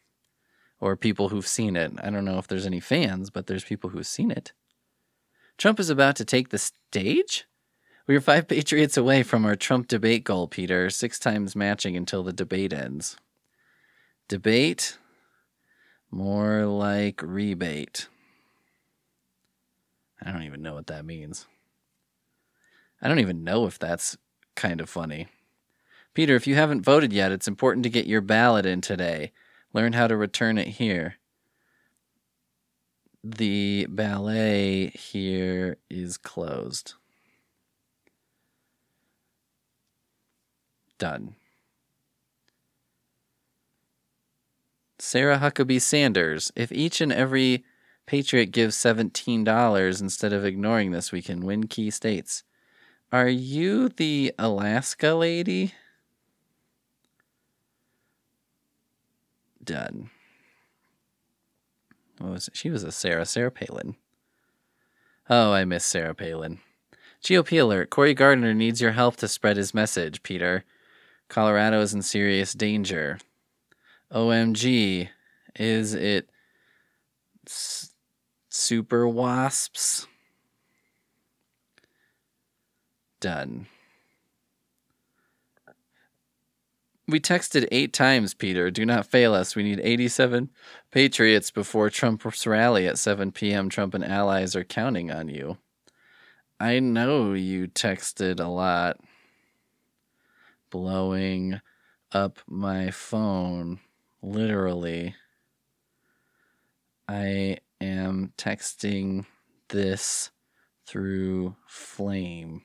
[0.80, 1.91] or people who've seen it.
[2.02, 4.52] I don't know if there's any fans, but there's people who've seen it.
[5.60, 7.45] Trump is about to take the stage?
[8.08, 12.24] We are five Patriots away from our Trump debate goal, Peter, six times matching until
[12.24, 13.16] the debate ends.
[14.28, 14.98] Debate?
[16.10, 18.08] More like rebate.
[20.20, 21.45] I don't even know what that means.
[23.00, 24.18] I don't even know if that's
[24.56, 25.28] kind of funny.
[26.18, 29.32] Peter, if you haven't voted yet, it's important to get your ballot in today.
[29.72, 31.18] Learn how to return it here.
[33.24, 36.95] The ballet here is closed.
[40.97, 41.36] Done.
[44.97, 46.51] Sarah Huckabee Sanders.
[46.55, 47.63] If each and every
[48.07, 52.41] Patriot gives $17 instead of ignoring this, we can win key states.
[53.11, 55.76] Are you the Alaska lady?
[59.68, 60.09] Done.
[62.20, 62.55] What was it?
[62.55, 63.95] She was a Sarah, Sarah Palin.
[65.30, 66.59] Oh, I miss Sarah Palin.
[67.22, 67.89] GOP alert.
[67.89, 70.63] Cory Gardner needs your help to spread his message, Peter.
[71.28, 73.20] Colorado is in serious danger.
[74.11, 75.09] OMG.
[75.59, 76.30] Is it
[77.45, 77.93] s-
[78.49, 80.07] super wasps?
[83.20, 83.68] Done.
[87.10, 88.70] We texted eight times, Peter.
[88.70, 89.55] Do not fail us.
[89.55, 90.49] We need 87
[90.91, 93.70] Patriots before Trump's rally at 7 p.m.
[93.70, 95.58] Trump and allies are counting on you.
[96.60, 98.99] I know you texted a lot.
[100.70, 101.62] Blowing
[102.12, 103.80] up my phone.
[104.22, 105.16] Literally.
[107.08, 109.26] I am texting
[109.70, 110.32] this
[110.86, 112.64] through Flame.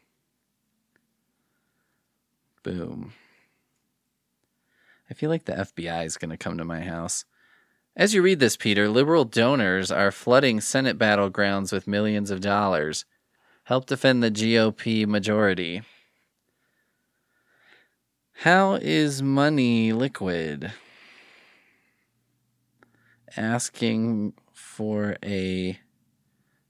[2.64, 3.12] Boom.
[5.12, 7.26] I feel like the FBI is going to come to my house.
[7.94, 13.04] As you read this, Peter, liberal donors are flooding Senate battlegrounds with millions of dollars.
[13.64, 15.82] Help defend the GOP majority.
[18.36, 20.72] How is money liquid?
[23.36, 25.78] Asking for a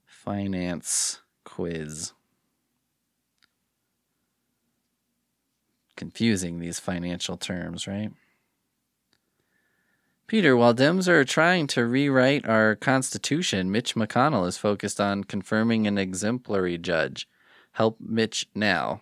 [0.05, 2.11] finance quiz.
[5.95, 8.11] Confusing these financial terms, right?
[10.33, 15.85] Peter, while Dems are trying to rewrite our Constitution, Mitch McConnell is focused on confirming
[15.85, 17.29] an exemplary judge.
[17.73, 19.01] Help Mitch now.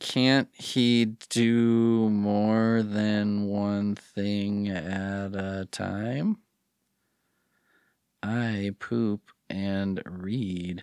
[0.00, 6.38] Can't he do more than one thing at a time?
[8.20, 10.82] I poop and read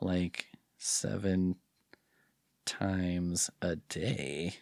[0.00, 1.54] like seven
[2.66, 4.54] times a day.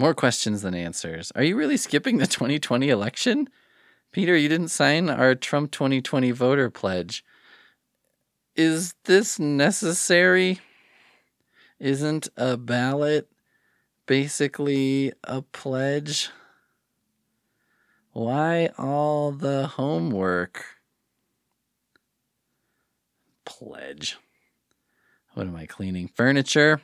[0.00, 1.30] More questions than answers.
[1.34, 3.50] Are you really skipping the 2020 election?
[4.12, 7.22] Peter, you didn't sign our Trump 2020 voter pledge.
[8.56, 10.60] Is this necessary?
[11.78, 13.28] Isn't a ballot
[14.06, 16.30] basically a pledge?
[18.12, 20.64] Why all the homework?
[23.44, 24.16] Pledge.
[25.34, 26.08] What am I cleaning?
[26.08, 26.80] Furniture.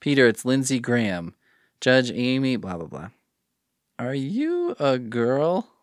[0.00, 1.34] Peter, it's Lindsey Graham.
[1.84, 3.08] Judge Amy, blah, blah, blah.
[3.98, 5.68] Are you a girl?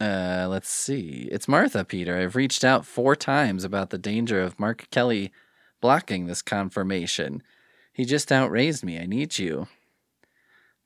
[0.00, 1.28] Uh, let's see.
[1.32, 2.16] It's Martha, Peter.
[2.16, 5.32] I've reached out four times about the danger of Mark Kelly
[5.80, 7.42] blocking this confirmation.
[7.92, 8.96] He just outraised me.
[9.00, 9.66] I need you.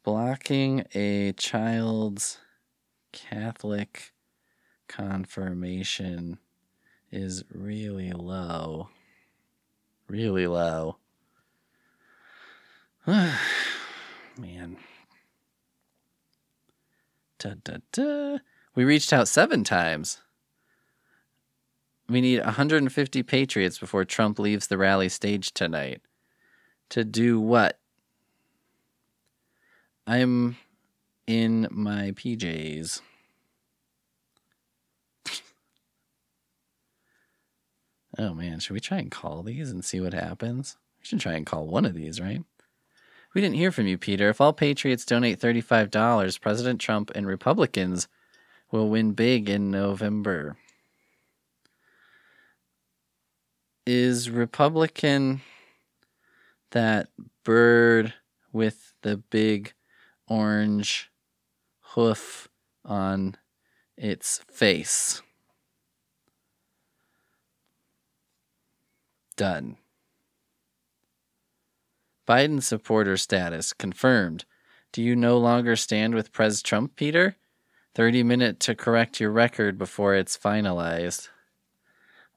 [0.03, 2.39] Blocking a child's
[3.13, 4.15] Catholic
[4.89, 6.39] confirmation
[7.13, 8.89] is really low.
[10.09, 10.97] Really low.
[13.07, 14.79] Man.
[17.39, 18.39] Da da da.
[18.75, 20.21] We reached out seven times.
[22.09, 26.01] We need 150 Patriots before Trump leaves the rally stage tonight.
[26.91, 27.79] To do what?
[30.07, 30.57] I'm
[31.27, 33.01] in my PJs.
[38.19, 40.77] Oh man, should we try and call these and see what happens?
[41.01, 42.43] We should try and call one of these, right?
[43.35, 44.29] We didn't hear from you, Peter.
[44.29, 48.09] If all Patriots donate $35, President Trump and Republicans
[48.71, 50.57] will win big in November.
[53.87, 55.41] Is Republican
[56.71, 57.09] that
[57.43, 58.15] bird
[58.53, 59.73] with the big
[60.29, 61.11] orange
[61.81, 62.49] hoof
[62.85, 63.37] on
[63.97, 65.23] its face?
[69.33, 69.77] Done.
[72.27, 74.45] Biden supporter status confirmed.
[74.93, 77.37] Do you no longer stand with Pres Trump, Peter?
[77.95, 81.29] 30 minute to correct your record before it's finalized.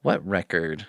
[0.02, 0.88] What record?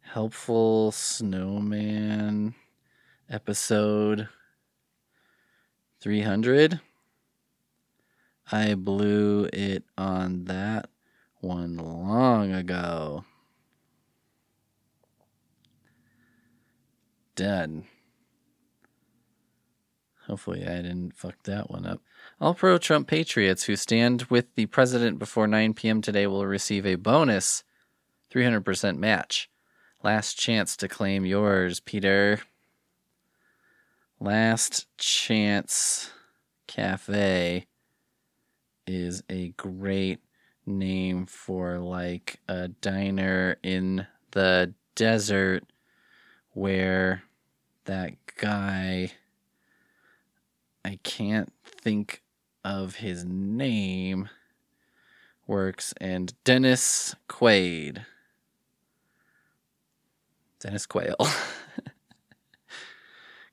[0.00, 2.54] Helpful Snowman
[3.30, 4.28] episode
[6.00, 6.80] 300.
[8.50, 10.90] I blew it on that
[11.40, 13.24] one long ago.
[17.34, 17.84] Done.
[20.26, 22.00] Hopefully, I didn't fuck that one up.
[22.40, 26.00] All pro Trump patriots who stand with the president before 9 p.m.
[26.00, 27.64] today will receive a bonus
[28.32, 29.50] 300% match.
[30.02, 32.40] Last chance to claim yours, Peter.
[34.20, 36.10] Last Chance
[36.68, 37.66] Cafe
[38.86, 40.20] is a great
[40.64, 45.64] name for like a diner in the desert
[46.52, 47.24] where
[47.84, 49.12] that guy
[50.84, 52.22] I can't think
[52.64, 54.28] of his name
[55.46, 58.04] works and Dennis Quaid.
[60.60, 61.16] Dennis Quayle.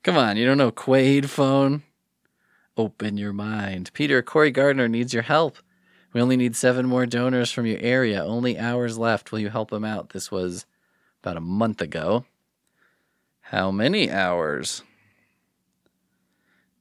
[0.02, 1.82] Come on, you don't know Quaid phone?
[2.76, 3.90] Open your mind.
[3.92, 5.58] Peter, Cory Gardner needs your help.
[6.12, 8.24] We only need seven more donors from your area.
[8.24, 9.30] Only hours left.
[9.30, 10.10] Will you help him out?
[10.10, 10.66] This was
[11.22, 12.24] about a month ago.
[13.50, 14.82] How many hours?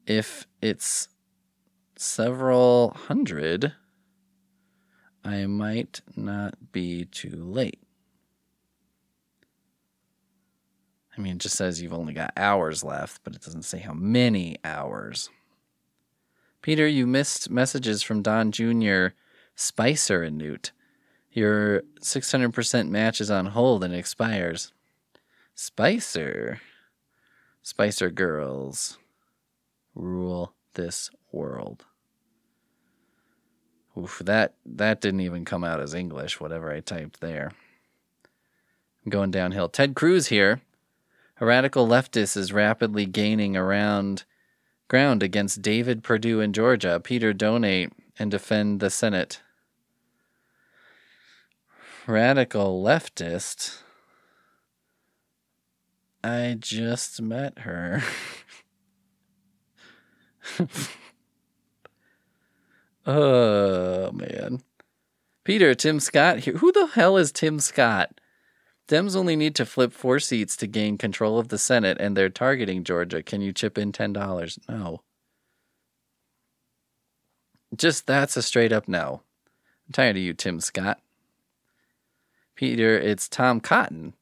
[0.09, 1.07] if it's
[1.95, 3.73] several hundred,
[5.23, 7.79] I might not be too late.
[11.15, 13.93] I mean, it just says you've only got hours left, but it doesn't say how
[13.93, 15.29] many hours.
[16.61, 19.07] Peter, you missed messages from Don Jr.,
[19.55, 20.71] Spicer, and Newt.
[21.31, 24.73] Your 600% match is on hold and expires.
[25.61, 26.61] Spicer.
[27.61, 28.97] Spicer Girls
[29.93, 31.83] rule this world.
[33.97, 37.51] Oof, that that didn't even come out as English, whatever I typed there.
[39.03, 39.67] I'm going downhill.
[39.67, 40.61] Ted Cruz here.
[41.41, 44.23] A radical leftist is rapidly gaining around
[44.87, 47.01] ground against David Perdue in Georgia.
[47.03, 49.41] Peter donate and defend the Senate.
[52.07, 53.81] Radical leftist.
[56.23, 58.01] I just met her.
[63.05, 64.61] oh man.
[65.43, 66.55] Peter, Tim Scott here.
[66.57, 68.19] Who the hell is Tim Scott?
[68.87, 72.29] Dems only need to flip four seats to gain control of the Senate, and they're
[72.29, 73.21] targeting Georgia.
[73.21, 74.59] Can you chip in ten dollars?
[74.67, 75.03] No.
[77.75, 79.21] Just that's a straight up no.
[79.87, 80.99] I'm tired of you, Tim Scott.
[82.55, 84.13] Peter, it's Tom Cotton.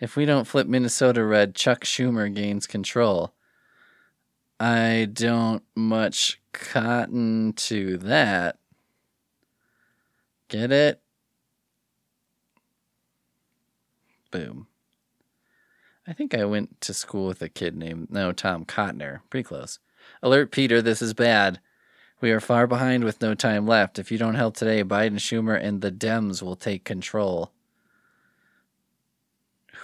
[0.00, 3.34] If we don't flip Minnesota red, Chuck Schumer gains control.
[4.60, 8.58] I don't much cotton to that.
[10.48, 11.00] Get it?
[14.30, 14.66] Boom.
[16.06, 19.20] I think I went to school with a kid named, no, Tom Cotner.
[19.30, 19.78] Pretty close.
[20.22, 21.60] Alert, Peter, this is bad.
[22.20, 23.98] We are far behind with no time left.
[23.98, 27.52] If you don't help today, Biden, Schumer, and the Dems will take control.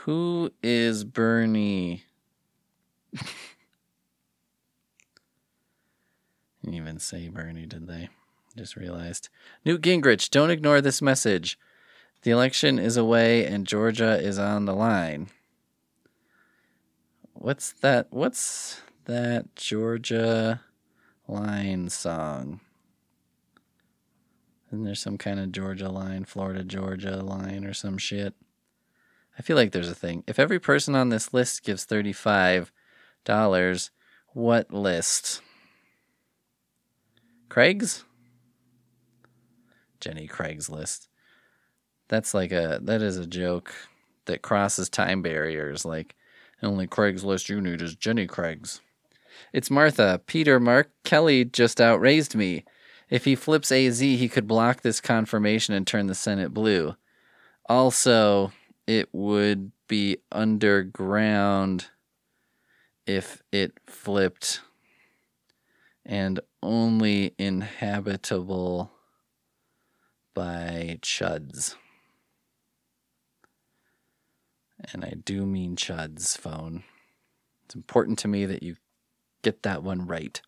[0.04, 2.04] Who is Bernie?
[6.62, 8.10] Didn't even say Bernie, did they?
[8.54, 9.30] Just realized.
[9.64, 11.58] Newt Gingrich, don't ignore this message.
[12.20, 15.28] The election is away and Georgia is on the line.
[17.32, 18.08] What's that?
[18.10, 20.60] What's that Georgia
[21.26, 22.60] line song?
[24.70, 28.34] Isn't there some kind of Georgia line, Florida Georgia line, or some shit?
[29.38, 30.24] I feel like there's a thing.
[30.26, 32.70] If every person on this list gives $35,
[34.32, 35.42] what list?
[37.48, 38.04] Craig's?
[40.00, 41.08] Jenny Craig's list.
[42.08, 43.72] That's like a that is a joke
[44.26, 45.84] that crosses time barriers.
[45.84, 46.14] Like
[46.62, 48.80] only Craigslist you need is Jenny Craig's.
[49.52, 50.20] It's Martha.
[50.26, 52.64] Peter Mark Kelly just outraised me.
[53.10, 56.96] If he flips AZ, he could block this confirmation and turn the Senate blue.
[57.66, 58.52] Also,
[58.86, 61.86] it would be underground
[63.06, 64.60] if it flipped
[66.04, 68.92] and only inhabitable
[70.34, 71.76] by chuds.
[74.92, 76.84] And I do mean chuds phone.
[77.64, 78.76] It's important to me that you
[79.42, 80.40] get that one right.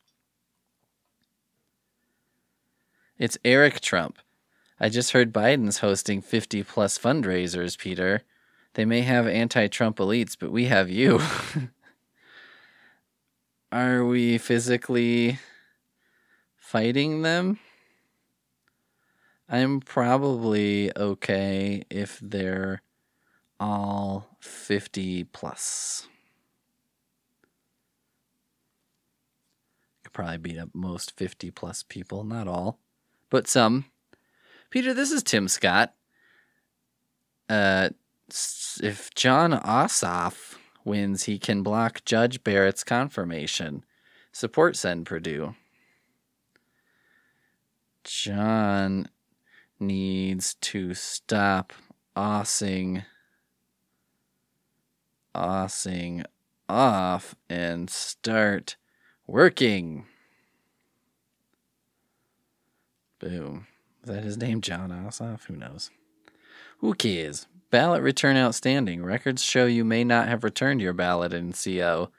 [3.18, 4.18] It's Eric Trump.
[4.78, 8.22] I just heard Biden's hosting 50 plus fundraisers, Peter.
[8.74, 11.20] They may have anti Trump elites, but we have you.
[13.72, 15.38] Are we physically
[16.56, 17.58] fighting them?
[19.48, 22.82] I'm probably okay if they're
[23.58, 26.06] all 50 plus.
[30.04, 32.78] Could probably beat up most 50 plus people, not all,
[33.30, 33.86] but some.
[34.70, 35.94] Peter, this is Tim Scott.
[37.48, 37.90] Uh,
[38.82, 43.84] if Jon Ossoff wins, he can block Judge Barrett's confirmation.
[44.32, 45.54] Support send Perdue.
[48.04, 49.08] John
[49.78, 51.72] needs to stop
[52.16, 53.04] ossing
[55.36, 56.24] ossing
[56.68, 58.76] off and start
[59.26, 60.06] working.
[63.18, 63.66] Boom.
[64.06, 65.46] Is that his name, Jon Ossoff?
[65.46, 65.90] Who knows?
[66.78, 67.48] Who cares?
[67.72, 69.02] Ballot return outstanding.
[69.02, 72.10] Records show you may not have returned your ballot in CO.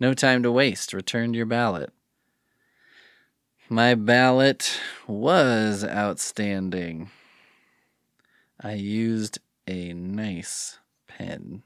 [0.00, 0.94] No time to waste.
[0.94, 1.92] Returned your ballot.
[3.68, 7.10] My ballot was outstanding.
[8.58, 11.62] I used a nice pen.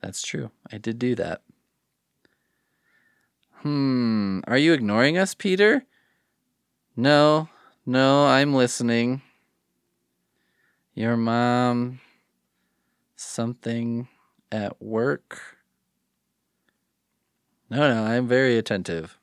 [0.00, 0.50] That's true.
[0.72, 1.42] I did do that.
[3.56, 4.40] Hmm.
[4.46, 5.84] Are you ignoring us, Peter?
[6.96, 7.50] No.
[7.84, 9.22] No, I'm listening.
[10.94, 12.00] Your mom.
[13.16, 14.08] Something
[14.52, 15.40] at work?
[17.68, 19.18] No, no, I'm very attentive.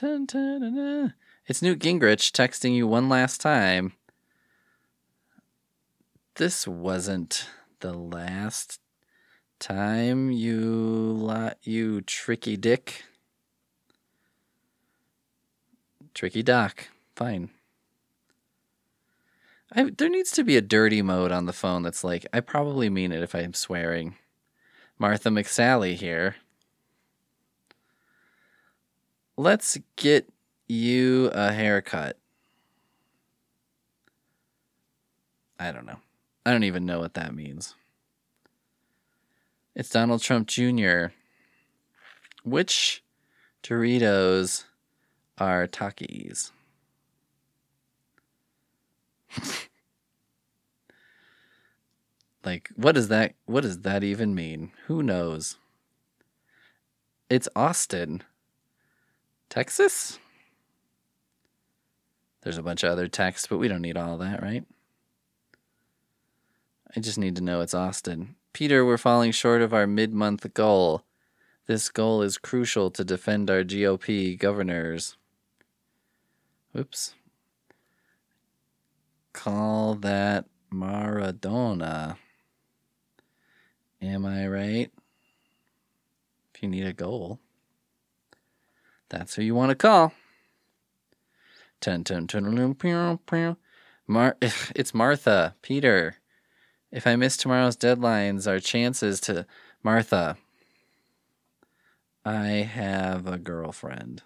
[0.00, 3.94] It's Newt Gingrich texting you one last time.
[6.36, 7.48] This wasn't
[7.80, 8.78] the last
[9.58, 13.02] time you lot you tricky dick.
[16.18, 16.88] Tricky Doc.
[17.14, 17.50] Fine.
[19.70, 22.90] I, there needs to be a dirty mode on the phone that's like, I probably
[22.90, 24.16] mean it if I'm swearing.
[24.98, 26.34] Martha McSally here.
[29.36, 30.28] Let's get
[30.66, 32.18] you a haircut.
[35.56, 36.00] I don't know.
[36.44, 37.76] I don't even know what that means.
[39.76, 41.12] It's Donald Trump Jr.
[42.42, 43.04] Which
[43.62, 44.64] Doritos
[45.38, 46.52] are Takis?
[52.44, 54.72] like what does that what does that even mean?
[54.86, 55.56] Who knows?
[57.28, 58.22] It's Austin.
[59.50, 60.18] Texas?
[62.42, 64.64] There's a bunch of other texts, but we don't need all that, right?
[66.96, 68.36] I just need to know it's Austin.
[68.54, 71.04] Peter, we're falling short of our mid month goal.
[71.66, 75.17] This goal is crucial to defend our GOP governors.
[76.78, 77.14] Whoops.
[79.32, 82.18] Call that Maradona.
[84.00, 84.92] Am I right?
[86.54, 87.40] If you need a goal.
[89.08, 90.12] That's who you want to call.
[91.80, 93.56] Ten, ten, ten.
[94.06, 94.36] Mar-
[94.76, 96.18] it's Martha, Peter.
[96.92, 99.46] If I miss tomorrow's deadlines, our chances to
[99.82, 100.36] Martha.
[102.24, 104.22] I have a girlfriend.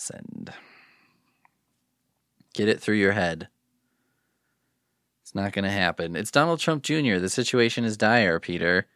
[0.00, 0.52] Send.
[2.54, 3.48] Get it through your head.
[5.22, 6.14] It's not going to happen.
[6.14, 7.16] It's Donald Trump Jr.
[7.16, 8.86] The situation is dire, Peter.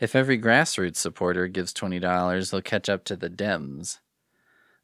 [0.00, 4.00] If every grassroots supporter gives $20, they'll catch up to the Dems.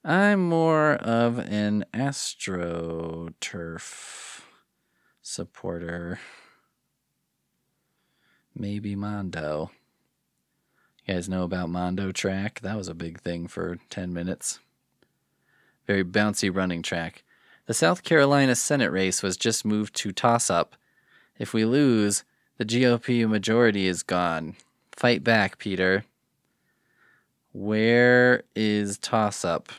[0.04, 3.32] I'm more of an AstroTurf
[5.20, 6.20] supporter.
[8.54, 9.72] Maybe Mondo.
[11.04, 12.60] You guys know about Mondo track?
[12.60, 14.60] That was a big thing for 10 minutes.
[15.86, 17.22] Very bouncy running track.
[17.66, 20.76] The South Carolina Senate race was just moved to toss up.
[21.38, 22.24] If we lose,
[22.58, 24.56] the GOP majority is gone.
[24.92, 26.04] Fight back, Peter.
[27.52, 29.70] Where is toss up?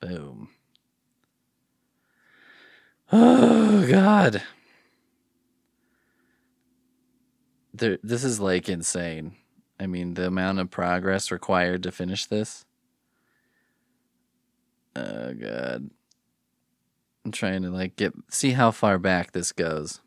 [0.00, 0.48] Boom.
[3.14, 4.42] Oh, God.
[7.74, 9.36] There, this is like insane.
[9.78, 12.64] I mean, the amount of progress required to finish this.
[14.94, 15.90] Oh, God.
[17.24, 20.00] I'm trying to like get see how far back this goes.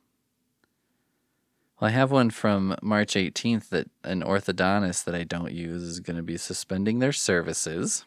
[1.80, 6.00] Well, I have one from March 18th that an orthodontist that I don't use is
[6.00, 8.06] going to be suspending their services.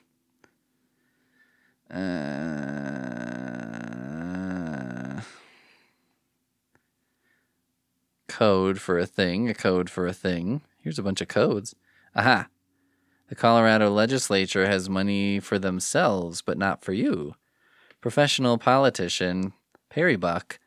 [1.91, 1.99] Uh,
[8.27, 10.61] code for a thing, a code for a thing.
[10.81, 11.75] Here's a bunch of codes.
[12.15, 12.49] Aha.
[13.29, 17.35] The Colorado legislature has money for themselves, but not for you.
[18.01, 19.53] Professional politician
[19.91, 20.59] Perry Buck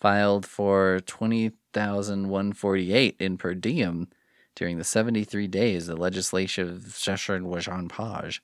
[0.00, 4.06] filed for 20,148 in per diem
[4.54, 8.40] during the 73 days the legislative session was on pause.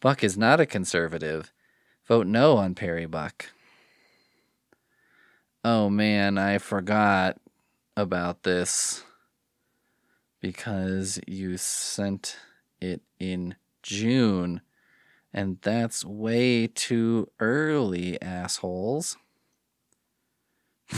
[0.00, 1.52] Buck is not a conservative.
[2.06, 3.50] Vote no on Perry Buck.
[5.62, 7.36] Oh man, I forgot
[7.96, 9.04] about this
[10.40, 12.38] because you sent
[12.80, 14.60] it in June.
[15.32, 19.16] And that's way too early, assholes.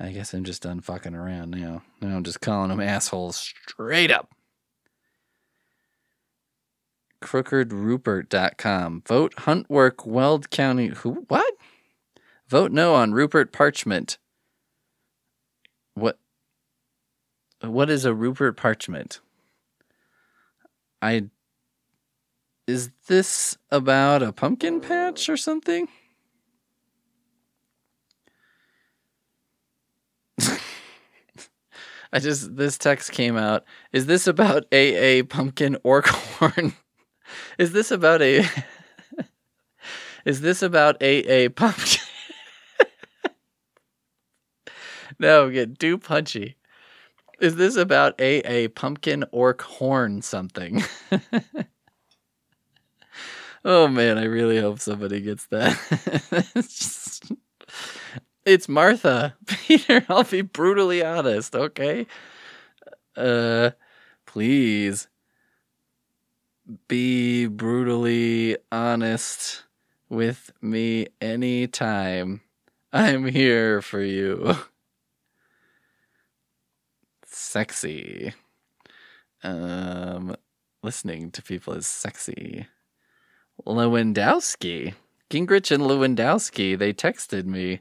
[0.00, 1.82] I guess I'm just done fucking around now.
[2.00, 4.30] Now I'm just calling them assholes straight up.
[7.20, 9.02] CrookedRupert.com.
[9.06, 10.88] Vote Huntwork Weld County.
[10.88, 11.24] Who?
[11.28, 11.54] What?
[12.48, 14.18] Vote no on Rupert Parchment.
[15.94, 16.18] What?
[17.60, 19.20] What is a Rupert Parchment?
[21.00, 21.28] I.
[22.66, 25.88] Is this about a pumpkin patch or something?
[32.12, 33.64] I just this text came out.
[33.92, 36.74] Is this about AA pumpkin or corn?
[37.58, 38.44] Is this about a
[40.26, 42.02] Is this about AA pumpkin?
[45.18, 46.57] no, get too punchy.
[47.40, 50.82] Is this about a a pumpkin orc horn something?
[53.64, 55.78] oh man, I really hope somebody gets that.
[56.54, 57.32] it's just
[58.44, 59.36] it's Martha.
[59.46, 62.06] Peter, I'll be brutally honest, okay?
[63.16, 63.70] Uh
[64.26, 65.08] please
[66.88, 69.64] be brutally honest
[70.08, 72.40] with me anytime.
[72.92, 74.56] I'm here for you.
[77.48, 78.34] Sexy.
[79.42, 80.36] Um
[80.82, 82.66] listening to people is sexy.
[83.66, 84.92] Lewandowski.
[85.30, 87.80] Gingrich and Lewandowski, they texted me.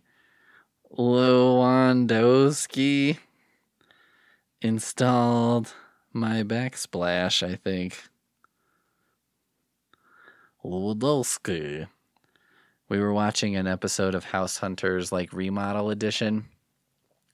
[0.97, 2.07] Lewandowski
[4.61, 5.73] installed
[6.13, 8.03] my backsplash, I think.
[10.63, 11.89] Lewandowski.
[12.87, 16.45] We were watching an episode of House Hunters, like remodel edition.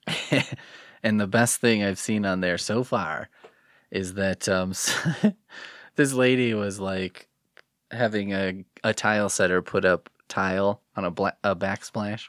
[1.04, 3.28] and the best thing I've seen on there so far
[3.90, 4.72] is that um,
[5.96, 7.28] this lady was like
[7.90, 12.28] having a, a tile setter put up tile on a, bla- a backsplash.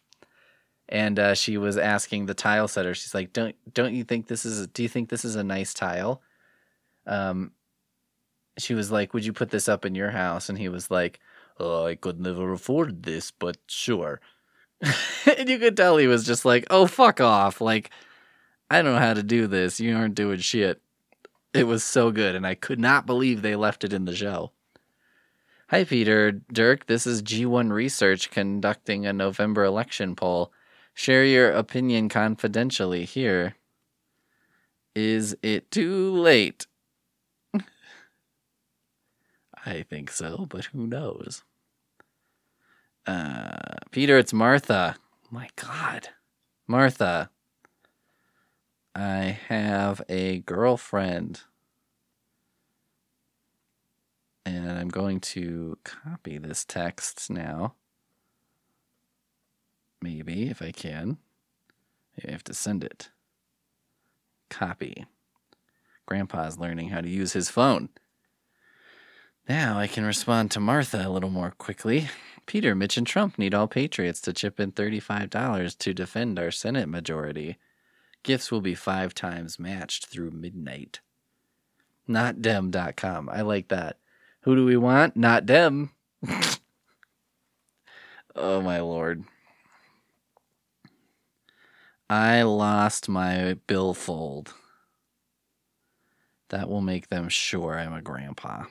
[0.89, 4.45] And uh, she was asking the tile setter she's like don't don't you think this
[4.45, 6.21] is do you think this is a nice tile?
[7.07, 7.53] Um
[8.59, 10.47] she was like would you put this up in your house?
[10.47, 11.19] And he was like
[11.59, 14.21] oh i could never afford this but sure.
[15.37, 17.89] And you could tell he was just like oh fuck off like
[18.69, 20.81] i don't know how to do this you aren't doing shit
[21.53, 24.51] it was so good and i could not believe they left it in the show
[25.69, 26.31] Hi, Peter.
[26.31, 30.53] Dirk, this is G1 Research conducting a November election poll.
[30.93, 33.55] Share your opinion confidentially here.
[34.95, 36.67] Is it too late?
[39.65, 41.43] I think so, but who knows?
[43.07, 44.97] Uh, Peter, it's Martha.
[45.31, 46.09] My God.
[46.67, 47.31] Martha.
[48.95, 51.41] I have a girlfriend.
[54.45, 57.73] And I'm going to copy this text now.
[60.01, 61.17] Maybe, if I can.
[62.25, 63.09] I have to send it.
[64.49, 65.05] Copy.
[66.05, 67.89] Grandpa's learning how to use his phone.
[69.49, 72.09] Now I can respond to Martha a little more quickly.
[72.45, 76.87] Peter, Mitch, and Trump need all patriots to chip in $35 to defend our Senate
[76.87, 77.57] majority.
[78.25, 80.99] Gifts will be five times matched through midnight.
[82.09, 83.29] NotDem.com.
[83.29, 83.99] I like that.
[84.41, 85.15] Who do we want?
[85.15, 85.91] Not Dem.
[88.35, 89.25] oh, my lord.
[92.09, 94.55] I lost my billfold.
[96.49, 98.63] That will make them sure I'm a grandpa.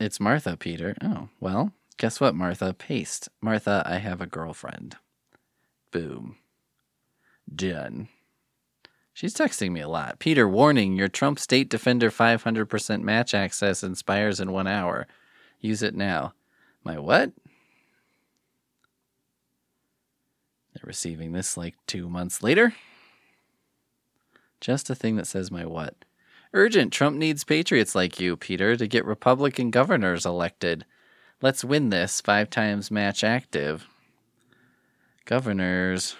[0.00, 0.96] It's Martha, Peter.
[1.02, 2.74] Oh, well, guess what, Martha?
[2.74, 3.28] Paste.
[3.40, 4.96] Martha, I have a girlfriend.
[5.92, 6.34] Boom.
[7.54, 8.08] Done.
[9.12, 10.18] She's texting me a lot.
[10.18, 15.06] Peter, warning your Trump State Defender 500% match access expires in one hour.
[15.60, 16.34] Use it now.
[16.82, 17.30] My what?
[20.74, 22.74] They're receiving this like two months later.
[24.60, 25.94] Just a thing that says my what.
[26.52, 26.92] Urgent.
[26.92, 30.84] Trump needs patriots like you, Peter, to get Republican governors elected.
[31.42, 32.20] Let's win this.
[32.20, 33.88] Five times match active.
[35.24, 36.14] Governors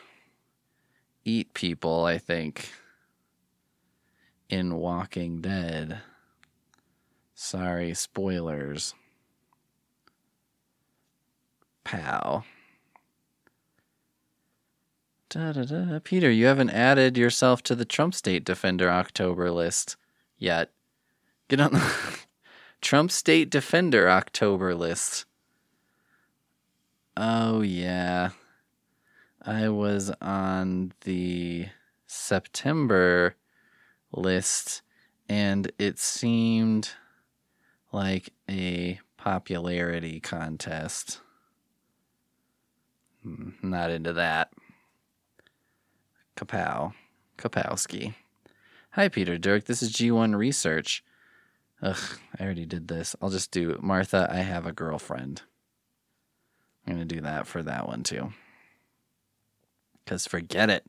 [1.25, 2.71] eat people, I think,
[4.49, 6.01] in Walking Dead.
[7.37, 8.95] Sorry, spoilers.
[11.85, 12.43] Pow.
[15.29, 15.99] Da, da, da.
[16.03, 19.97] Peter, you haven't added yourself to the Trump State Defender October list
[20.37, 20.71] yet.
[21.49, 22.19] Get on the
[22.83, 25.25] Trump State Defender October list.
[27.17, 28.31] Oh, yeah.
[29.41, 31.69] I was on the
[32.07, 33.37] September
[34.13, 34.83] list,
[35.29, 36.91] and it seemed
[37.93, 41.21] like a popularity contest.
[43.23, 44.53] Hmm, not into that.
[46.37, 46.93] Kapow.
[47.39, 48.15] Kapowski.
[48.91, 49.65] Hi, Peter Dirk.
[49.65, 51.05] This is G1 Research.
[51.83, 53.17] Ugh, I already did this.
[53.21, 55.43] I'll just do Martha, I have a girlfriend.
[56.87, 58.33] I'm going to do that for that one too.
[60.05, 60.85] Because forget it.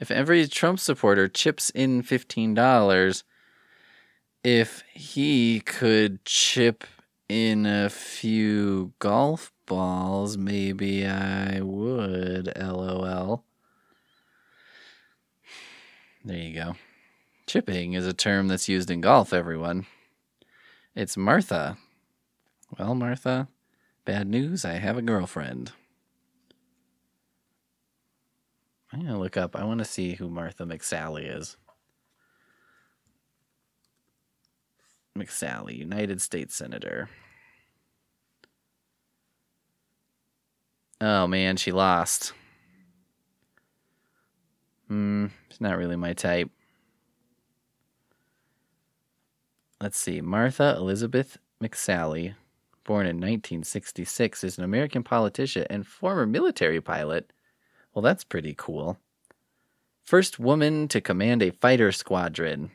[0.00, 3.22] If every Trump supporter chips in $15,
[4.42, 6.84] if he could chip
[7.28, 12.52] in a few golf balls, maybe I would.
[12.56, 13.44] LOL.
[16.24, 16.76] There you go.
[17.46, 19.86] Chipping is a term that's used in golf, everyone.
[20.96, 21.76] It's Martha.
[22.78, 23.48] Well, Martha,
[24.04, 24.64] bad news.
[24.64, 25.72] I have a girlfriend.
[28.92, 29.56] I'm going to look up.
[29.56, 31.56] I want to see who Martha McSally is.
[35.18, 37.08] McSally, United States Senator.
[41.00, 42.32] Oh man, she lost.
[44.86, 46.50] Hmm, it's not really my type.
[49.80, 50.20] Let's see.
[50.20, 52.34] Martha Elizabeth McSally,
[52.84, 57.32] born in 1966, is an American politician and former military pilot.
[57.92, 58.98] Well, that's pretty cool.
[60.04, 62.70] First woman to command a fighter squadron.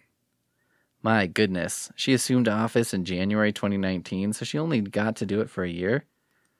[1.01, 1.91] My goodness.
[1.95, 5.69] She assumed office in January 2019, so she only got to do it for a
[5.69, 6.05] year.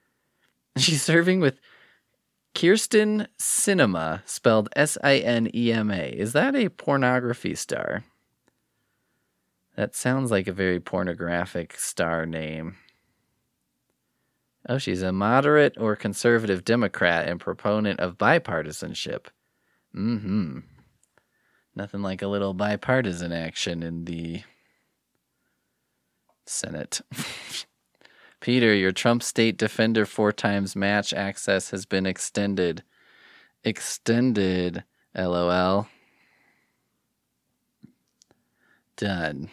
[0.77, 1.59] She's serving with
[2.55, 6.09] Kyrsten Sinema, spelled S I N E M A.
[6.09, 8.03] Is that a pornography star?
[9.79, 12.75] That sounds like a very pornographic star name.
[14.67, 19.27] Oh, she's a moderate or conservative Democrat and proponent of bipartisanship.
[19.95, 20.59] Mm hmm.
[21.77, 24.43] Nothing like a little bipartisan action in the
[26.45, 26.99] Senate.
[28.41, 32.83] Peter, your Trump State Defender four times match access has been extended.
[33.63, 34.83] Extended,
[35.15, 35.87] lol.
[38.97, 39.49] Done.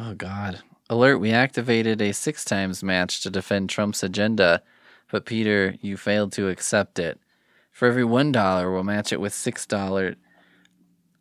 [0.00, 0.60] Oh, God.
[0.88, 4.62] Alert, we activated a six times match to defend Trump's agenda,
[5.10, 7.18] but Peter, you failed to accept it.
[7.72, 10.14] For every $1, we'll match it with $6.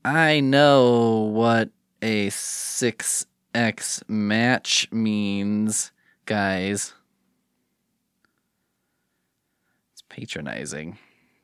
[0.05, 1.71] I know what
[2.03, 3.25] a 6
[3.55, 5.91] X match means,
[6.25, 6.93] guys.
[9.93, 10.99] It's patronizing.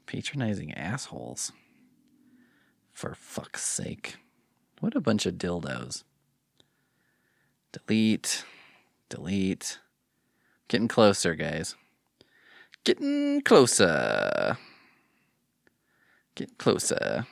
[0.05, 1.51] Patronizing assholes.
[2.91, 4.17] For fuck's sake.
[4.81, 6.03] What a bunch of dildos.
[7.73, 8.45] Delete.
[9.09, 9.79] Delete.
[10.67, 11.75] Getting closer, guys.
[12.83, 14.57] Getting closer.
[16.35, 17.25] Get closer.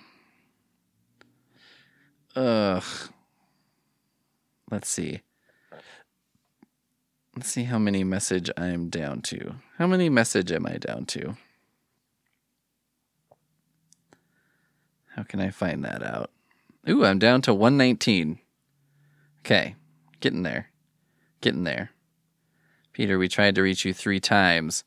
[2.36, 2.84] Ugh.
[4.70, 5.22] Let's see.
[7.36, 9.56] Let's see how many message I'm down to.
[9.78, 11.38] How many message am I down to?
[15.16, 16.32] How can I find that out?
[16.90, 18.40] Ooh, I'm down to 119.
[19.40, 19.76] Okay,
[20.22, 20.70] getting there.
[21.42, 21.92] Getting there.
[22.94, 24.84] Peter, we tried to reach you three times.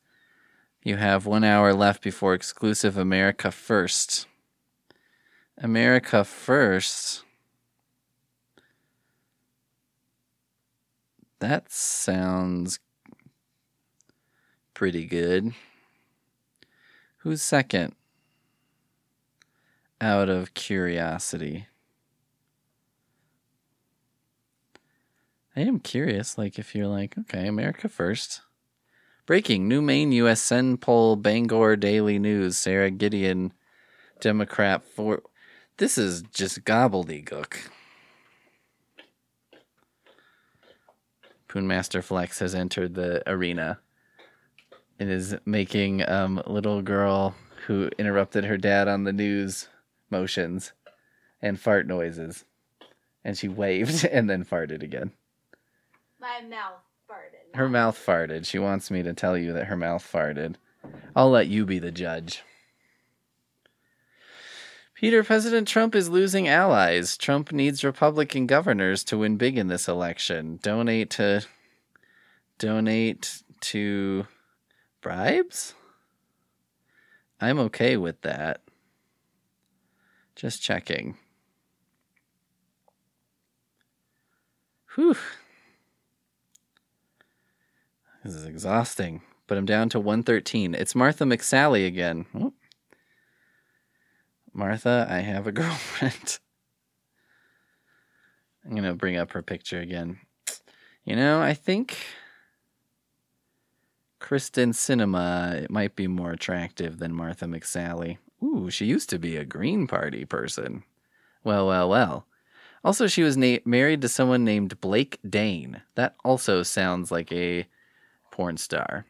[0.83, 4.27] You have one hour left before exclusive America First.
[5.59, 7.25] America First.
[11.41, 12.79] That sounds
[14.73, 15.55] pretty good.
[17.19, 17.95] Who's second?
[20.01, 21.67] Out of curiosity.
[25.57, 28.41] I am curious, like, if you're like, okay, America first.
[29.25, 30.41] Breaking New Maine U.S.
[30.41, 32.57] Sen poll Bangor Daily News.
[32.57, 33.53] Sara Gideon,
[34.21, 35.23] Democrat for.
[35.77, 37.57] This is just gobbledygook.
[41.47, 43.79] Poonmaster Flex has entered the arena
[44.99, 47.37] and is making um, little girl
[47.67, 49.69] who interrupted her dad on the news
[50.11, 50.73] motions
[51.41, 52.45] and fart noises.
[53.25, 55.13] And she waved and then farted again.
[56.25, 57.55] My mouth farted.
[57.55, 58.47] Her mouth farted.
[58.47, 60.55] She wants me to tell you that her mouth farted.
[61.15, 62.43] I'll let you be the judge.
[64.95, 67.19] Peter, President Trump is losing allies.
[67.19, 70.59] Trump needs Republican governors to win big in this election.
[70.63, 71.43] Donate to
[72.59, 74.27] donate to
[75.03, 75.75] bribes?
[77.39, 78.63] I'm okay with that.
[80.37, 81.19] Just checking.
[84.95, 85.17] Whew.
[88.25, 90.75] This is exhausting, but I'm down to 113.
[90.75, 92.25] It's Martha McSally again.
[92.35, 92.55] Oh.
[94.55, 96.39] Martha, I have a girlfriend.
[98.65, 100.21] I'm going to bring up her picture again.
[101.05, 101.99] You know, I think
[104.21, 108.17] Kristen Sinema it might be more attractive than Martha McSally.
[108.43, 110.85] Ooh, she used to be a Green Party person.
[111.45, 112.27] Well, well, well.
[112.83, 115.83] Also, she was na- married to someone named Blake Dain.
[115.95, 117.67] That also sounds like a
[118.35, 119.07] porn star.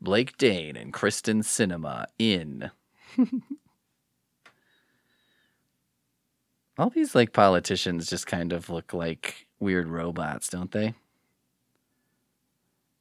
[0.00, 2.70] Blake Dain and Kristen Sinema in.
[6.78, 10.94] All these like politicians just kind of look like weird robots, don't they?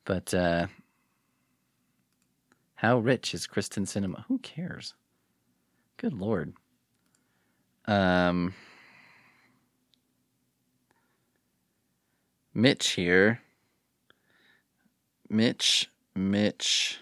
[0.04, 0.68] But uh
[2.76, 4.26] how rich is Kristen Sinema?
[4.28, 4.96] Who cares?
[5.96, 6.52] Good lord.
[7.86, 8.54] Um
[12.54, 13.40] Mitch here.
[15.30, 17.00] Mitch, Mitch,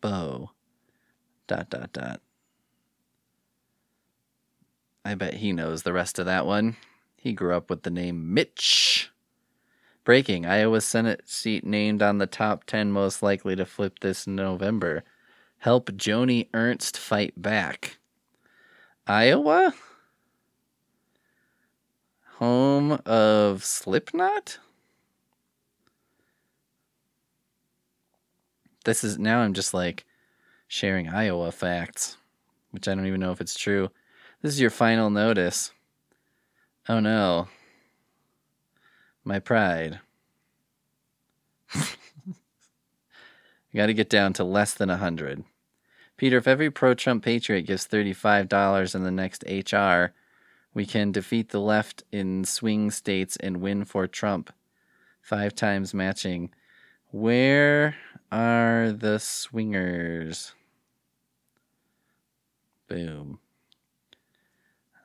[0.00, 0.50] Bo.
[1.46, 2.20] Dot dot dot.
[5.04, 6.76] I bet he knows the rest of that one.
[7.16, 9.10] He grew up with the name Mitch.
[10.04, 15.04] Breaking Iowa Senate seat named on the top 10 most likely to flip this November.
[15.58, 17.98] Help Joni Ernst fight back.
[19.06, 19.74] Iowa?
[22.38, 24.58] Home of Slipknot?
[28.90, 30.04] This is now I'm just like
[30.66, 32.16] sharing Iowa facts,
[32.72, 33.88] which I don't even know if it's true.
[34.42, 35.70] This is your final notice.
[36.88, 37.46] Oh no.
[39.22, 40.00] My pride.
[41.72, 41.84] you
[43.76, 45.44] got to get down to less than a 100.
[46.16, 50.12] Peter, if every pro Trump patriot gives $35 in the next HR,
[50.74, 54.52] we can defeat the left in swing states and win for Trump.
[55.22, 56.50] Five times matching.
[57.12, 57.94] Where
[58.30, 60.52] are the swingers?
[62.88, 63.38] Boom.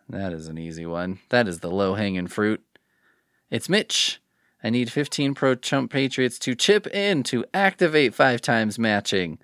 [0.09, 1.19] That is an easy one.
[1.29, 2.63] That is the low hanging fruit.
[3.49, 4.21] It's Mitch.
[4.63, 9.39] I need 15 pro Trump Patriots to chip in to activate five times matching.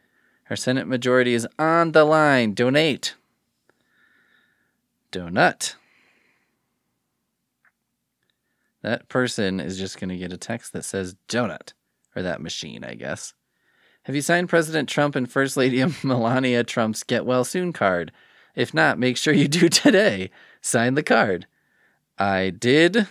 [0.49, 2.53] Our Senate majority is on the line.
[2.53, 3.15] Donate.
[5.11, 5.75] Donut.
[8.81, 11.73] That person is just going to get a text that says donut,
[12.15, 13.33] or that machine, I guess.
[14.05, 18.11] Have you signed President Trump and First Lady Melania Trump's Get Well Soon card?
[18.55, 20.31] If not, make sure you do today.
[20.59, 21.45] Sign the card.
[22.17, 23.07] I did.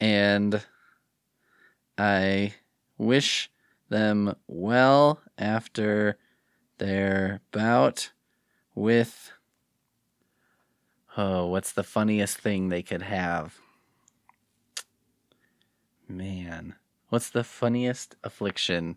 [0.00, 0.62] And
[1.98, 2.54] I
[2.96, 3.50] wish
[3.88, 6.16] them well after
[6.78, 8.12] their bout
[8.74, 9.32] with.
[11.16, 13.58] Oh, what's the funniest thing they could have?
[16.08, 16.76] Man.
[17.08, 18.96] What's the funniest affliction?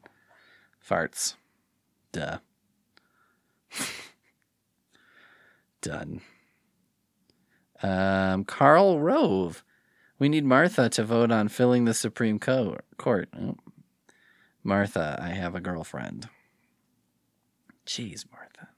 [0.88, 1.36] Farts.
[2.12, 2.38] Duh.
[5.82, 6.22] Done.
[7.84, 9.64] Um, Karl Rove.
[10.20, 13.30] We need Martha to vote on filling the Supreme Co- Court.
[13.40, 13.56] Oh.
[14.64, 16.28] Martha, I have a girlfriend.
[17.86, 18.70] Jeez, Martha.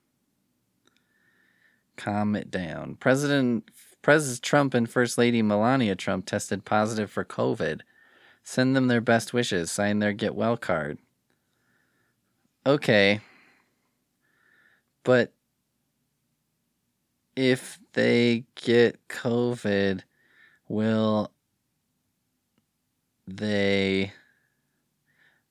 [1.95, 2.95] Calm it down.
[2.95, 3.69] President
[4.01, 7.81] President Trump and First Lady Melania Trump tested positive for COVID.
[8.43, 9.71] Send them their best wishes.
[9.71, 10.99] Sign their get well card.
[12.69, 13.19] Okay.
[15.03, 15.33] But
[17.35, 20.01] if they get COVID,
[20.67, 21.31] will
[23.25, 24.13] they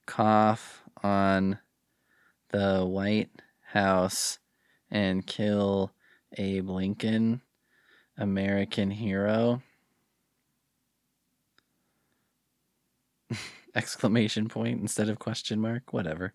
[0.07, 1.59] cough on
[2.51, 3.31] the White
[3.63, 4.39] House
[4.89, 5.91] and kill
[6.37, 7.43] Abe Lincoln,
[8.17, 9.61] American hero?
[13.75, 15.93] Exclamation point instead of question mark.
[15.93, 16.33] Whatever.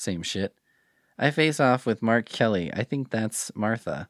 [0.00, 0.54] Same shit.
[1.18, 2.72] I face off with Mark Kelly.
[2.72, 4.08] I think that's Martha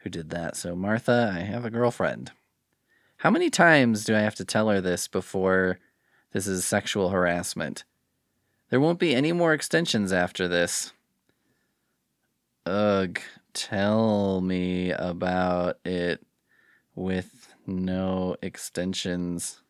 [0.00, 0.56] who did that.
[0.56, 2.32] So, Martha, I have a girlfriend.
[3.16, 5.78] How many times do I have to tell her this before
[6.32, 7.84] this is sexual harassment?
[8.68, 10.92] There won't be any more extensions after this.
[12.66, 13.18] Ugh,
[13.54, 16.26] tell me about it
[16.94, 19.62] with no extensions.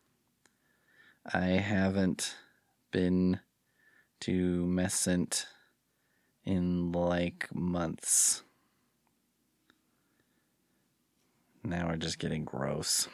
[1.25, 2.35] I haven't
[2.91, 3.39] been
[4.21, 5.47] to Messent
[6.43, 8.43] in like months.
[11.63, 13.09] Now we're just getting gross.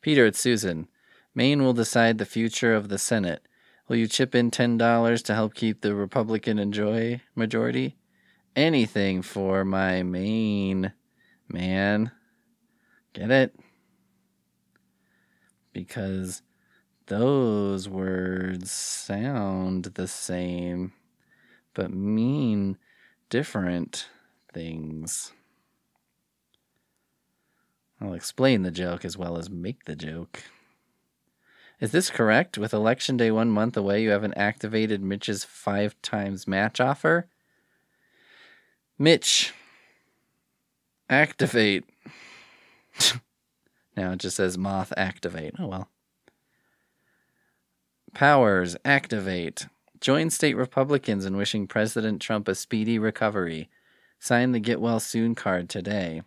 [0.00, 0.88] Peter, it's Susan.
[1.34, 3.46] Maine will decide the future of the Senate.
[3.88, 7.96] Will you chip in $10 to help keep the Republican enjoy majority?
[8.56, 10.92] Anything for my Maine,
[11.48, 12.10] man.
[13.12, 13.54] Get it?
[15.72, 16.42] Because
[17.06, 20.92] those words sound the same,
[21.74, 22.78] but mean
[23.30, 24.08] different
[24.52, 25.32] things.
[28.00, 30.42] I'll explain the joke as well as make the joke.
[31.80, 32.58] Is this correct?
[32.58, 37.28] With election day one month away, you haven't activated Mitch's five times match offer?
[38.98, 39.52] Mitch,
[41.10, 41.84] activate.
[43.96, 45.54] now it just says moth activate.
[45.58, 45.90] Oh well.
[48.16, 49.66] Powers activate.
[50.00, 53.68] Join state Republicans in wishing President Trump a speedy recovery.
[54.18, 56.22] Sign the Get Well Soon card today.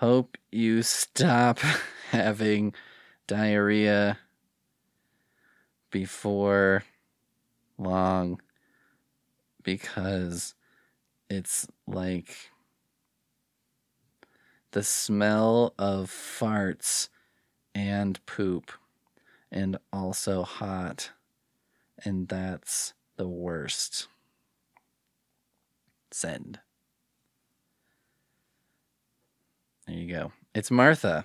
[0.00, 1.60] Hope you stop
[2.10, 2.74] having
[3.26, 4.18] diarrhea
[5.90, 6.84] before
[7.78, 8.38] long
[9.62, 10.54] because
[11.30, 12.50] it's like
[14.72, 17.08] the smell of farts
[17.74, 18.72] and poop
[19.52, 21.10] and also hot
[22.04, 24.08] and that's the worst.
[26.10, 26.58] Send.
[29.86, 30.32] There you go.
[30.54, 31.24] It's martha.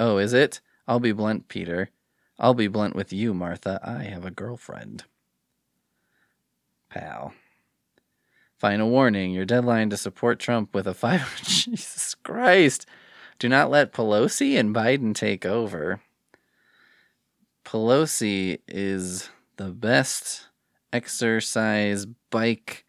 [0.00, 0.60] Oh is it?
[0.88, 1.90] I'll be blunt peter.
[2.38, 3.80] I'll be blunt with you martha.
[3.82, 5.04] I have a girlfriend.
[6.90, 7.34] Pal.
[8.58, 9.32] Final warning.
[9.32, 11.40] Your deadline to support Trump with a five.
[11.44, 12.86] Jesus Christ.
[13.38, 16.00] Do not let Pelosi and Biden take over.
[17.66, 20.46] Pelosi is the best
[20.92, 22.86] exercise bike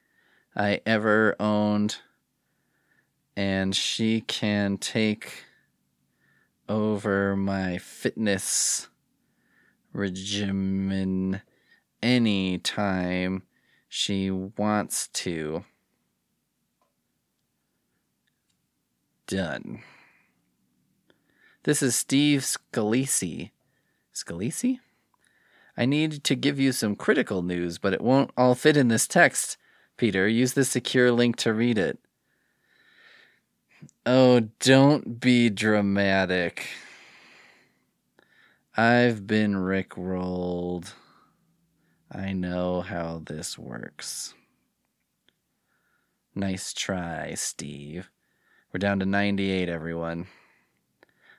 [0.55, 1.97] I ever owned,
[3.35, 5.45] and she can take
[6.69, 8.87] over my fitness
[9.93, 11.41] regimen
[12.03, 13.41] anytime
[13.89, 15.65] she wants to.
[19.25, 19.81] Done.
[21.63, 23.49] This is Steve Scalise.
[24.23, 24.79] Scalise?
[25.77, 29.07] I need to give you some critical news, but it won't all fit in this
[29.07, 29.57] text.
[29.95, 31.99] Peter, use the secure link to read it.
[34.05, 36.67] Oh, don't be dramatic.
[38.75, 40.93] I've been rickrolled.
[42.11, 44.33] I know how this works.
[46.33, 48.09] Nice try, Steve.
[48.71, 50.27] We're down to 98, everyone.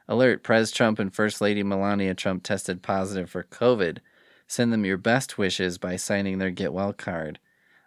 [0.09, 3.99] Alert Pres Trump and First Lady Melania Trump tested positive for COVID.
[4.47, 7.39] Send them your best wishes by signing their Get Well card.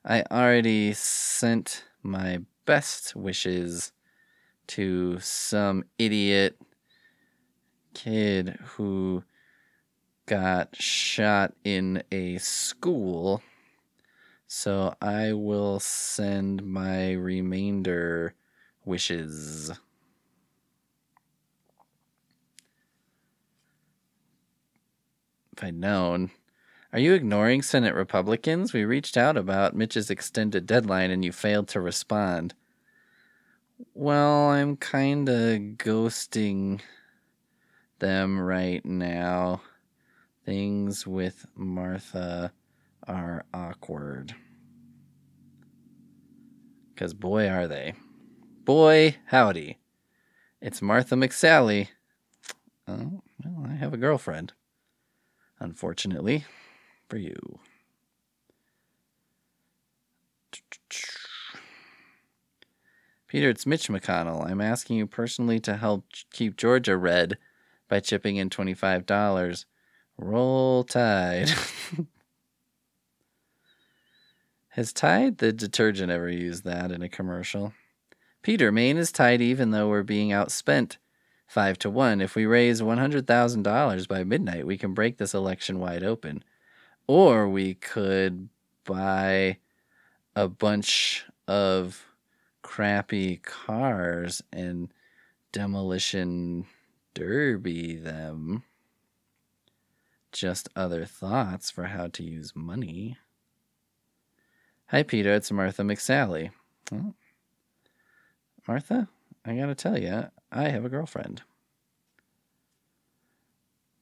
[0.05, 3.91] I already sent my best wishes
[4.67, 6.57] to some idiot
[7.95, 9.23] kid who
[10.27, 13.41] got shot in a school.
[14.47, 18.35] So I will send my remainder
[18.85, 19.71] wishes.
[25.63, 26.31] I'd known,
[26.91, 28.73] Are you ignoring Senate Republicans?
[28.73, 32.53] We reached out about Mitch's extended deadline and you failed to respond.
[33.93, 36.81] Well, I'm kind of ghosting
[37.99, 39.61] them right now.
[40.45, 42.51] Things with Martha
[43.07, 44.35] are awkward.
[46.93, 47.93] Because boy, are they.
[48.63, 49.77] Boy, howdy.
[50.61, 51.87] It's Martha McSally.
[52.87, 54.53] Oh, well, I have a girlfriend.
[55.61, 56.43] Unfortunately
[57.07, 57.59] for you.
[63.27, 64.49] Peter, it's Mitch McConnell.
[64.49, 67.37] I'm asking you personally to help keep Georgia red
[67.87, 69.65] by chipping in $25.
[70.17, 71.51] Roll Tide.
[74.69, 77.73] Has Tide, the detergent, ever used that in a commercial?
[78.41, 80.97] Peter, Maine is tied even though we're being outspent
[81.51, 82.21] five to one.
[82.21, 86.45] If we raise $100,000 by midnight, we can break this election wide open.
[87.07, 88.47] Or we could
[88.85, 89.57] buy
[90.33, 92.05] a bunch of
[92.61, 94.93] crappy cars and
[95.51, 96.67] demolition
[97.13, 98.63] derby them.
[100.31, 103.17] Just other thoughts for how to use money.
[104.85, 105.33] Hi, Peter.
[105.33, 106.51] It's Martha McSally.
[108.65, 109.09] Martha,
[109.43, 111.43] I gotta tell you, I have a girlfriend.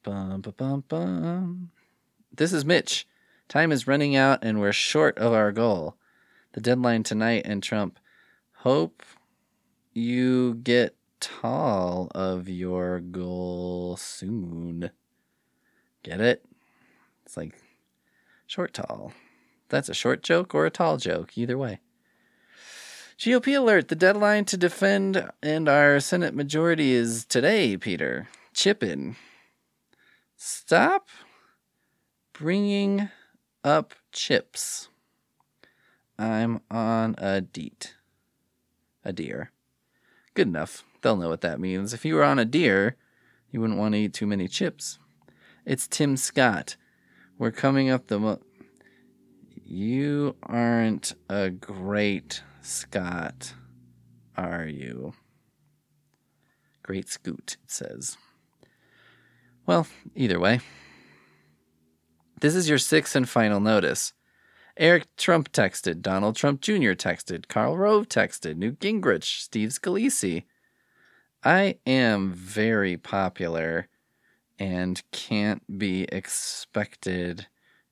[0.04, 1.72] Bum, bum, bum, bum.
[2.34, 3.06] This is Mitch.
[3.48, 5.96] Time is running out and we're short of our goal.
[6.54, 8.00] The deadline tonight and Trump.
[8.54, 9.04] Hope
[9.94, 14.90] you get tall of your goal soon.
[16.02, 16.46] Get it?
[17.26, 17.54] It's like
[18.48, 19.14] short tall.
[19.68, 21.80] That's a short joke or a tall joke, either way.
[23.20, 23.90] GOP alert.
[23.90, 28.30] The deadline to defend and our Senate majority is today, Peter.
[28.54, 29.18] Chip in.
[30.38, 31.10] Stop
[32.32, 33.10] bringing
[33.62, 34.88] up chips.
[36.18, 37.96] I'm on a deet.
[39.04, 39.52] A deer.
[40.34, 40.86] Good enough.
[41.02, 41.94] They'll know what that means.
[41.94, 42.96] If you were on a deer,
[43.52, 44.98] you wouldn't want to eat too many chips.
[45.66, 46.78] It's Tim Scott.
[47.38, 48.18] We're coming up the.
[48.18, 48.42] Mo-
[49.66, 53.56] you aren't a great Scott,
[54.38, 55.14] are you?
[56.84, 58.16] Great Scoot, it says.
[59.66, 60.60] Well, either way.
[62.42, 64.14] This is your sixth and final notice.
[64.78, 66.94] Eric Trump texted, Donald Trump Jr.
[66.94, 70.44] texted, Karl Rove texted, Newt Gingrich, Steve Scalise.
[71.44, 73.88] I am very popular
[74.60, 77.48] and can't be expected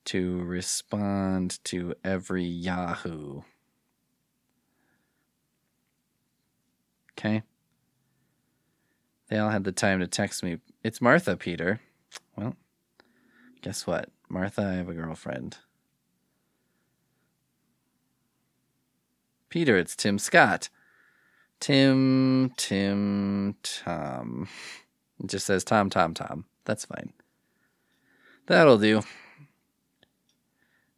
[0.06, 3.41] to respond to every Yahoo.
[7.18, 7.41] Okay.
[9.30, 10.60] They all had the time to text me.
[10.84, 11.81] It's Martha, Peter.
[12.35, 12.56] Well,
[13.61, 14.10] guess what?
[14.30, 15.57] Martha, I have a girlfriend.
[19.49, 20.69] Peter, it's Tim Scott.
[21.60, 24.48] Tim, Tim, Tom.
[25.19, 26.45] It just says Tom, Tom, Tom.
[26.65, 27.14] That's fine.
[28.45, 29.02] That'll do.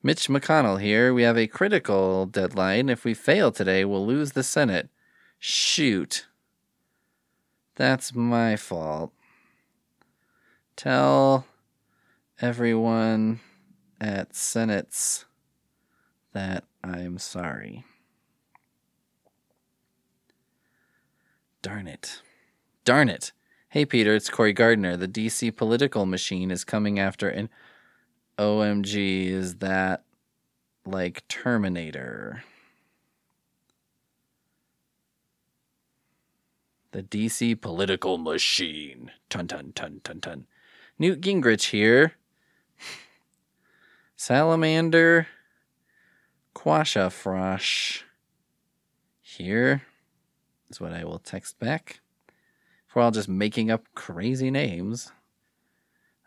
[0.03, 1.13] Mitch McConnell here.
[1.13, 2.89] We have a critical deadline.
[2.89, 4.89] If we fail today, we'll lose the Senate.
[5.39, 6.27] Shoot.
[7.75, 9.13] That's my fault.
[10.75, 11.45] Tell
[12.41, 13.39] everyone
[14.01, 15.25] at Senate's
[16.33, 17.85] that I'm sorry.
[21.61, 22.21] Darn it.
[22.85, 23.31] Darn it.
[23.69, 24.97] Hey, Peter, it's Cory Gardner.
[24.97, 27.49] The DC political machine is coming after an
[28.37, 29.27] OMG.
[29.27, 30.03] Is that
[30.85, 32.43] like Terminator?
[36.91, 39.11] The DC political machine.
[39.29, 40.47] Tun tun tun tun tun.
[40.97, 42.13] Newt Gingrich here.
[44.15, 45.27] Salamander
[46.55, 48.01] Quasha Frosh
[49.21, 49.83] here
[50.69, 52.01] is what I will text back.
[52.87, 55.11] If we're all just making up crazy names,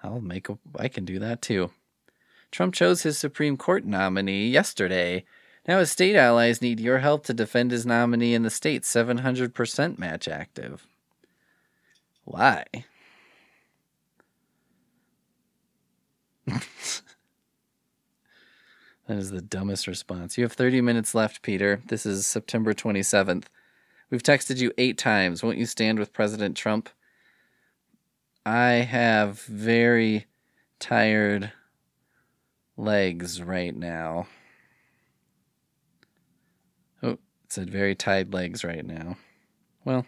[0.03, 0.47] I'll make
[0.79, 1.71] I can do that too.
[2.51, 5.25] Trump chose his Supreme Court nominee yesterday.
[5.67, 9.99] Now his state allies need your help to defend his nominee in the state 700%
[9.99, 10.87] match active.
[12.25, 12.65] Why?
[16.47, 16.65] that
[19.09, 20.37] is the dumbest response.
[20.37, 21.81] You have 30 minutes left, Peter.
[21.87, 23.45] This is September 27th.
[24.11, 25.43] We've texted you eight times.
[25.43, 26.89] Won't you stand with President Trump?
[28.45, 30.27] I have very
[30.81, 31.53] tired
[32.77, 34.27] legs right now.
[37.53, 39.19] Oh, it said very tired legs right now.
[39.85, 40.07] Well,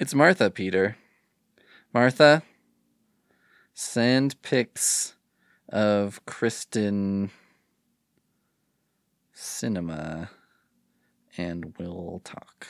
[0.00, 0.96] it's Martha, Peter.
[1.94, 2.42] Martha,
[3.72, 5.14] send pics
[5.68, 7.30] of Kristen
[9.32, 10.30] Sinema
[11.36, 12.66] and we'll talk.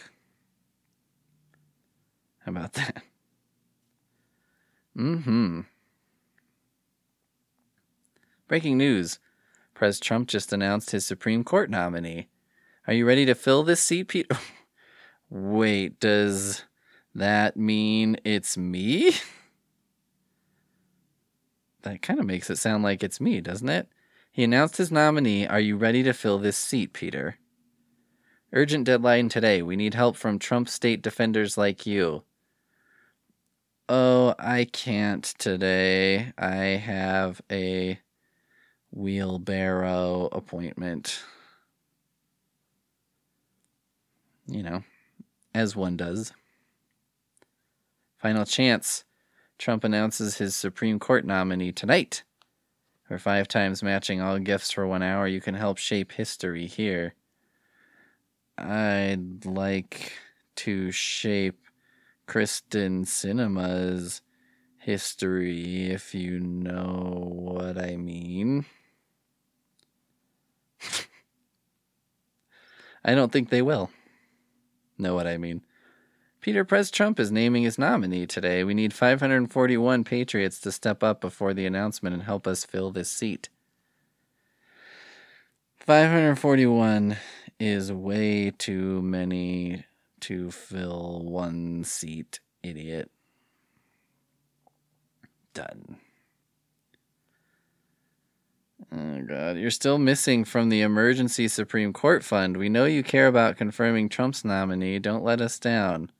[2.45, 3.03] How about that?
[4.95, 5.61] Mm hmm.
[8.47, 9.19] Breaking news
[9.73, 12.29] Pres Trump just announced his Supreme Court nominee.
[12.87, 14.31] Are you ready to fill this seat, Pete?
[15.31, 16.65] Wait, does
[17.15, 19.13] that mean it's me?
[21.83, 23.89] That kind of makes it sound like it's me, doesn't it?
[24.33, 25.47] He announced his nominee.
[25.47, 27.37] Are you ready to fill this seat, Peter?
[28.53, 29.63] Urgent deadline today.
[29.63, 32.25] We need help from Trump state defenders like you.
[33.89, 36.33] Oh, I can't today.
[36.37, 38.01] I have a
[38.91, 41.23] wheelbarrow appointment.
[44.47, 44.85] You know,
[45.55, 46.33] as one does.
[48.19, 49.05] Final chance.
[49.59, 52.23] Trump announces his Supreme Court nominee tonight.
[53.09, 57.15] For five times matching all gifts for one hour, you can help shape history here.
[58.59, 60.13] I'd like
[60.57, 61.61] to shape
[62.27, 64.23] Kristen Sinema's
[64.79, 68.65] history, if you know what I mean.
[73.05, 73.91] I don't think they will
[74.99, 75.63] know what I mean.
[76.41, 78.63] Peter Pres Trump is naming his nominee today.
[78.63, 83.11] We need 541 patriots to step up before the announcement and help us fill this
[83.11, 83.49] seat.
[85.79, 87.17] 541
[87.59, 89.85] is way too many
[90.21, 93.11] to fill one seat, idiot.
[95.55, 95.97] Done.
[98.93, 99.57] Oh, God.
[99.57, 102.57] You're still missing from the emergency Supreme Court fund.
[102.57, 104.99] We know you care about confirming Trump's nominee.
[104.99, 106.11] Don't let us down.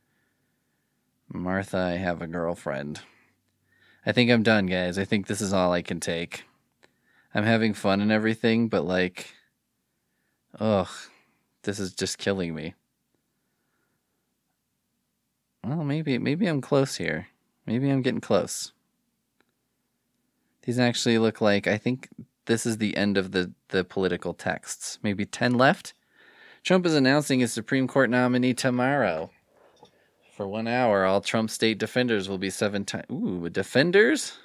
[1.29, 3.01] Martha, I have a girlfriend.
[4.05, 4.99] I think I'm done, guys.
[4.99, 6.45] I think this is all I can take.
[7.35, 9.35] I'm having fun and everything, but like,
[10.59, 10.89] ugh,
[11.65, 12.75] this is just killing me.
[15.65, 17.27] Well, maybe maybe I'm close here.
[17.67, 18.73] Maybe I'm getting close.
[20.63, 22.09] These actually look like I think
[22.47, 24.99] this is the end of the the political texts.
[25.03, 25.95] Maybe 10 left.
[26.63, 29.31] Trump is announcing his Supreme Court nominee tomorrow.
[30.33, 33.07] For one hour, all Trump state defenders will be seven times.
[33.11, 34.39] Ooh, defenders?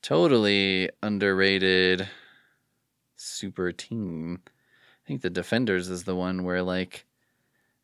[0.00, 2.08] Totally underrated
[3.16, 4.40] super team.
[4.46, 7.06] I think the defenders is the one where like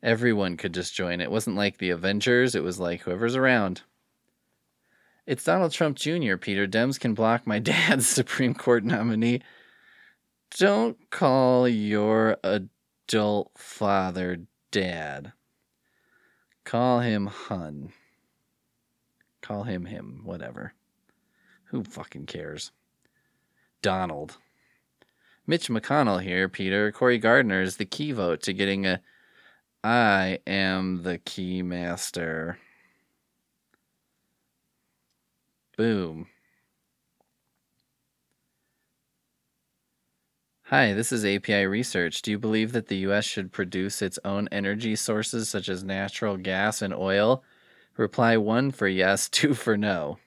[0.03, 1.21] everyone could just join.
[1.21, 3.83] It wasn't like the Avengers, it was like whoever's around.
[5.29, 6.67] It's Donald Trump Jr., Peter.
[6.67, 9.43] Dems can block my dad's Supreme Court nominee.
[10.57, 14.39] Don't call your adult father
[14.71, 15.35] dad.
[16.65, 17.93] Call him Hun.
[19.43, 20.73] Call him him, whatever.
[21.65, 22.73] Who fucking cares?
[23.83, 24.39] Donald.
[25.47, 26.91] Mitch McConnell here, Peter.
[26.91, 29.03] Cory Gardner is the key vote to getting a
[29.85, 32.59] I am the key master.
[35.79, 36.27] Boom.
[40.65, 42.21] Hi, this is API Research.
[42.21, 43.25] Do you believe that the U.S.
[43.25, 47.45] should produce its own energy sources such as natural gas and oil?
[47.97, 50.19] Reply 1 for yes, 2 for no.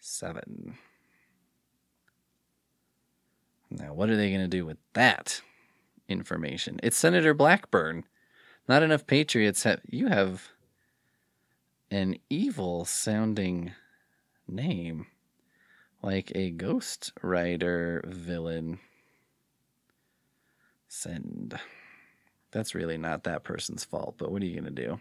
[0.00, 0.78] 7.
[3.70, 5.42] Now, what are they going to do with that
[6.08, 6.80] information?
[6.82, 8.04] It's Senator Blackburn.
[8.66, 9.82] Not enough patriots have.
[9.86, 10.48] You have
[11.90, 13.74] an evil sounding
[14.48, 15.06] name,
[16.02, 18.78] like a Ghost Rider villain.
[20.88, 21.58] Send.
[22.52, 25.00] That's really not that person's fault, but what are you going to do?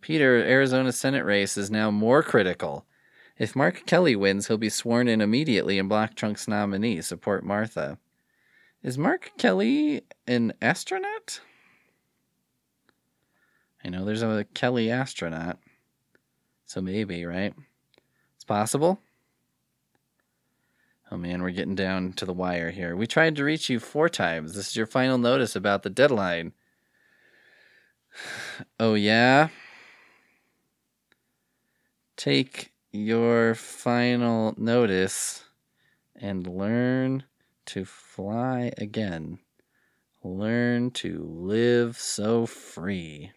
[0.00, 2.86] Peter, Arizona Senate race is now more critical.
[3.36, 7.00] If Mark Kelly wins, he'll be sworn in immediately and Black Trunk's nominee.
[7.00, 7.98] Support Martha.
[8.82, 11.40] Is Mark Kelly an astronaut?
[13.84, 15.58] I know there's a Kelly astronaut.
[16.66, 17.54] So maybe, right?
[18.48, 18.98] Possible.
[21.12, 22.96] Oh man, we're getting down to the wire here.
[22.96, 24.54] We tried to reach you four times.
[24.54, 26.52] This is your final notice about the deadline.
[28.80, 29.48] Oh, yeah?
[32.16, 35.44] Take your final notice
[36.16, 37.22] and learn
[37.66, 39.38] to fly again.
[40.24, 43.30] Learn to live so free.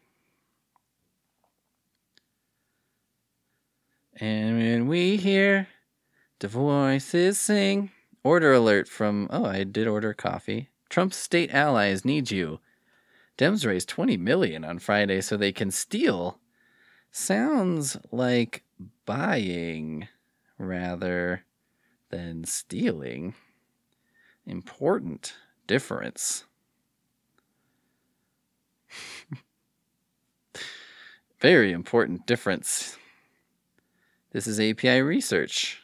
[4.21, 5.67] And when we hear
[6.37, 7.89] the voices sing,
[8.23, 10.69] order alert from, oh, I did order coffee.
[10.89, 12.59] Trump's state allies need you.
[13.35, 16.37] Dems raised 20 million on Friday so they can steal.
[17.11, 18.63] Sounds like
[19.07, 20.07] buying,
[20.59, 21.43] rather
[22.11, 23.33] than stealing.
[24.45, 25.33] Important
[25.65, 26.45] difference.
[31.39, 32.99] Very important difference.
[34.31, 35.81] This is API research.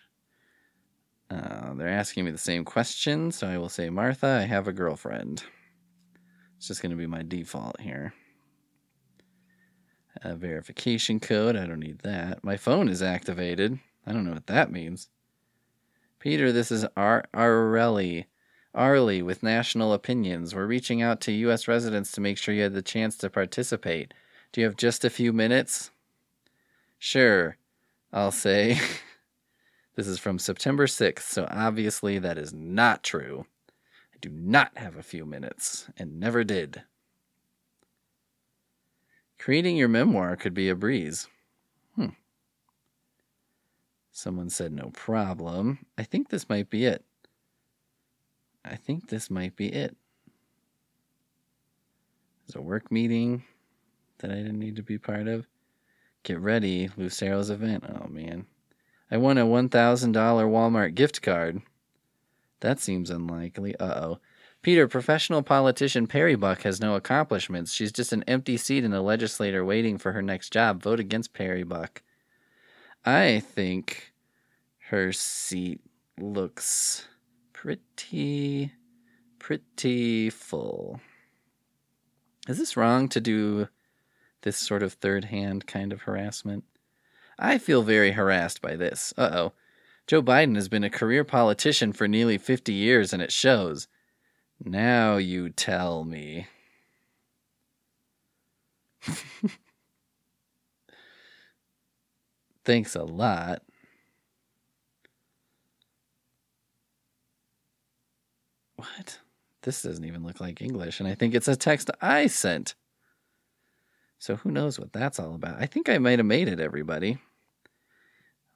[1.29, 4.73] Uh, they're asking me the same question, so I will say, Martha, I have a
[4.73, 5.43] girlfriend.
[6.55, 8.13] It's just going to be my default here.
[10.23, 12.41] A verification code, I don't need that.
[12.41, 13.79] My phone is activated.
[14.05, 15.09] I don't know what that means.
[16.17, 18.25] Peter, this is Ar- Areli.
[18.73, 20.55] Arlie with National Opinions.
[20.55, 21.67] We're reaching out to U.S.
[21.67, 24.13] residents to make sure you had the chance to participate.
[24.53, 25.91] Do you have just a few minutes?
[26.97, 27.56] Sure,
[28.11, 28.79] I'll say.
[29.95, 33.45] this is from September 6th, so obviously that is not true.
[34.13, 36.83] I do not have a few minutes, and never did.
[39.37, 41.27] Creating your memoir could be a breeze.
[41.95, 42.07] Hmm.
[44.11, 45.85] Someone said no problem.
[45.97, 47.05] I think this might be it.
[48.65, 49.95] I think this might be it.
[52.45, 53.43] There's a work meeting
[54.19, 55.45] that I didn't need to be part of.
[56.27, 57.85] Get ready, Lucero's event.
[57.87, 58.47] Oh man.
[59.09, 61.61] I won a $1,000 Walmart gift card.
[62.59, 63.77] That seems unlikely.
[63.77, 64.19] Uh oh.
[64.61, 67.71] Peter, professional politician Perry Buck has no accomplishments.
[67.71, 70.83] She's just an empty seat in the legislature waiting for her next job.
[70.83, 72.03] Vote against Perry Buck.
[73.05, 74.11] I think
[74.89, 75.79] her seat
[76.19, 77.07] looks
[77.53, 78.73] pretty,
[79.39, 80.99] pretty full.
[82.49, 83.69] Is this wrong to do
[84.47, 86.63] this sort of third hand kind of harassment?
[87.37, 89.13] I feel very harassed by this.
[89.17, 89.51] Uh oh.
[90.07, 93.89] Joe Biden has been a career politician for nearly 50 years and it shows.
[94.63, 96.47] Now you tell me.
[102.63, 103.63] Thanks a lot.
[108.77, 109.19] What?
[109.63, 112.75] This doesn't even look like English, and I think it's a text I sent.
[114.19, 115.61] So who knows what that's all about?
[115.61, 117.19] I think I might have made it, everybody.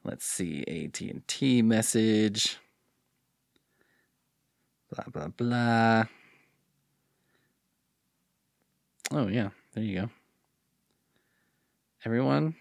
[0.04, 2.58] Let's see, AT&T message.
[4.90, 6.04] Blah blah blah.
[9.12, 10.10] Oh yeah, there you go.
[12.04, 12.56] Everyone,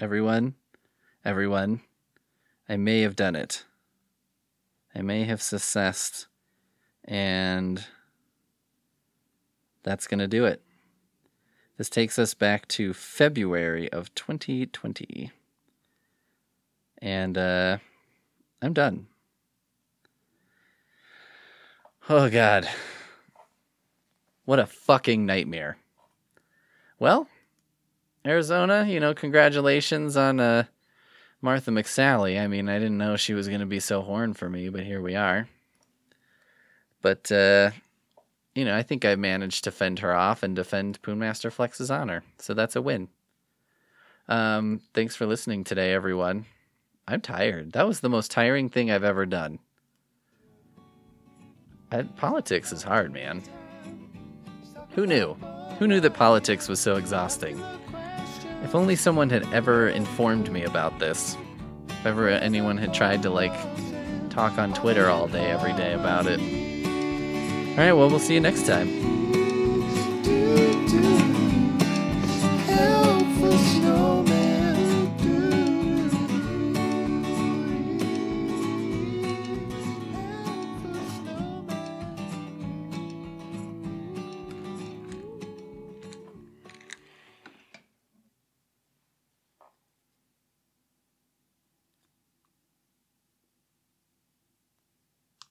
[0.00, 0.54] everyone,
[1.24, 1.82] everyone.
[2.68, 3.64] I may have done it.
[4.94, 6.26] I may have successed,
[7.04, 7.84] and
[9.84, 10.62] that's gonna do it.
[11.76, 15.30] This takes us back to February of 2020.
[17.02, 17.78] And uh,
[18.62, 19.08] I'm done.
[22.08, 22.68] Oh, God.
[24.46, 25.76] What a fucking nightmare.
[26.98, 27.28] Well,
[28.24, 30.64] Arizona, you know, congratulations on uh,
[31.42, 32.40] Martha McSally.
[32.40, 34.84] I mean, I didn't know she was going to be so horned for me, but
[34.84, 35.48] here we are.
[37.02, 37.72] But, uh,
[38.56, 42.24] you know, I think I managed to fend her off and defend Poonmaster Flex's honor.
[42.38, 43.08] So that's a win.
[44.28, 46.46] Um, thanks for listening today, everyone.
[47.06, 47.72] I'm tired.
[47.72, 49.58] That was the most tiring thing I've ever done.
[51.92, 53.42] I, politics is hard, man.
[54.92, 55.34] Who knew?
[55.78, 57.62] Who knew that politics was so exhausting?
[58.64, 61.36] If only someone had ever informed me about this.
[61.90, 63.54] If ever anyone had tried to, like,
[64.30, 66.65] talk on Twitter all day, every day about it.
[67.76, 69.25] Alright, well, we'll see you next time.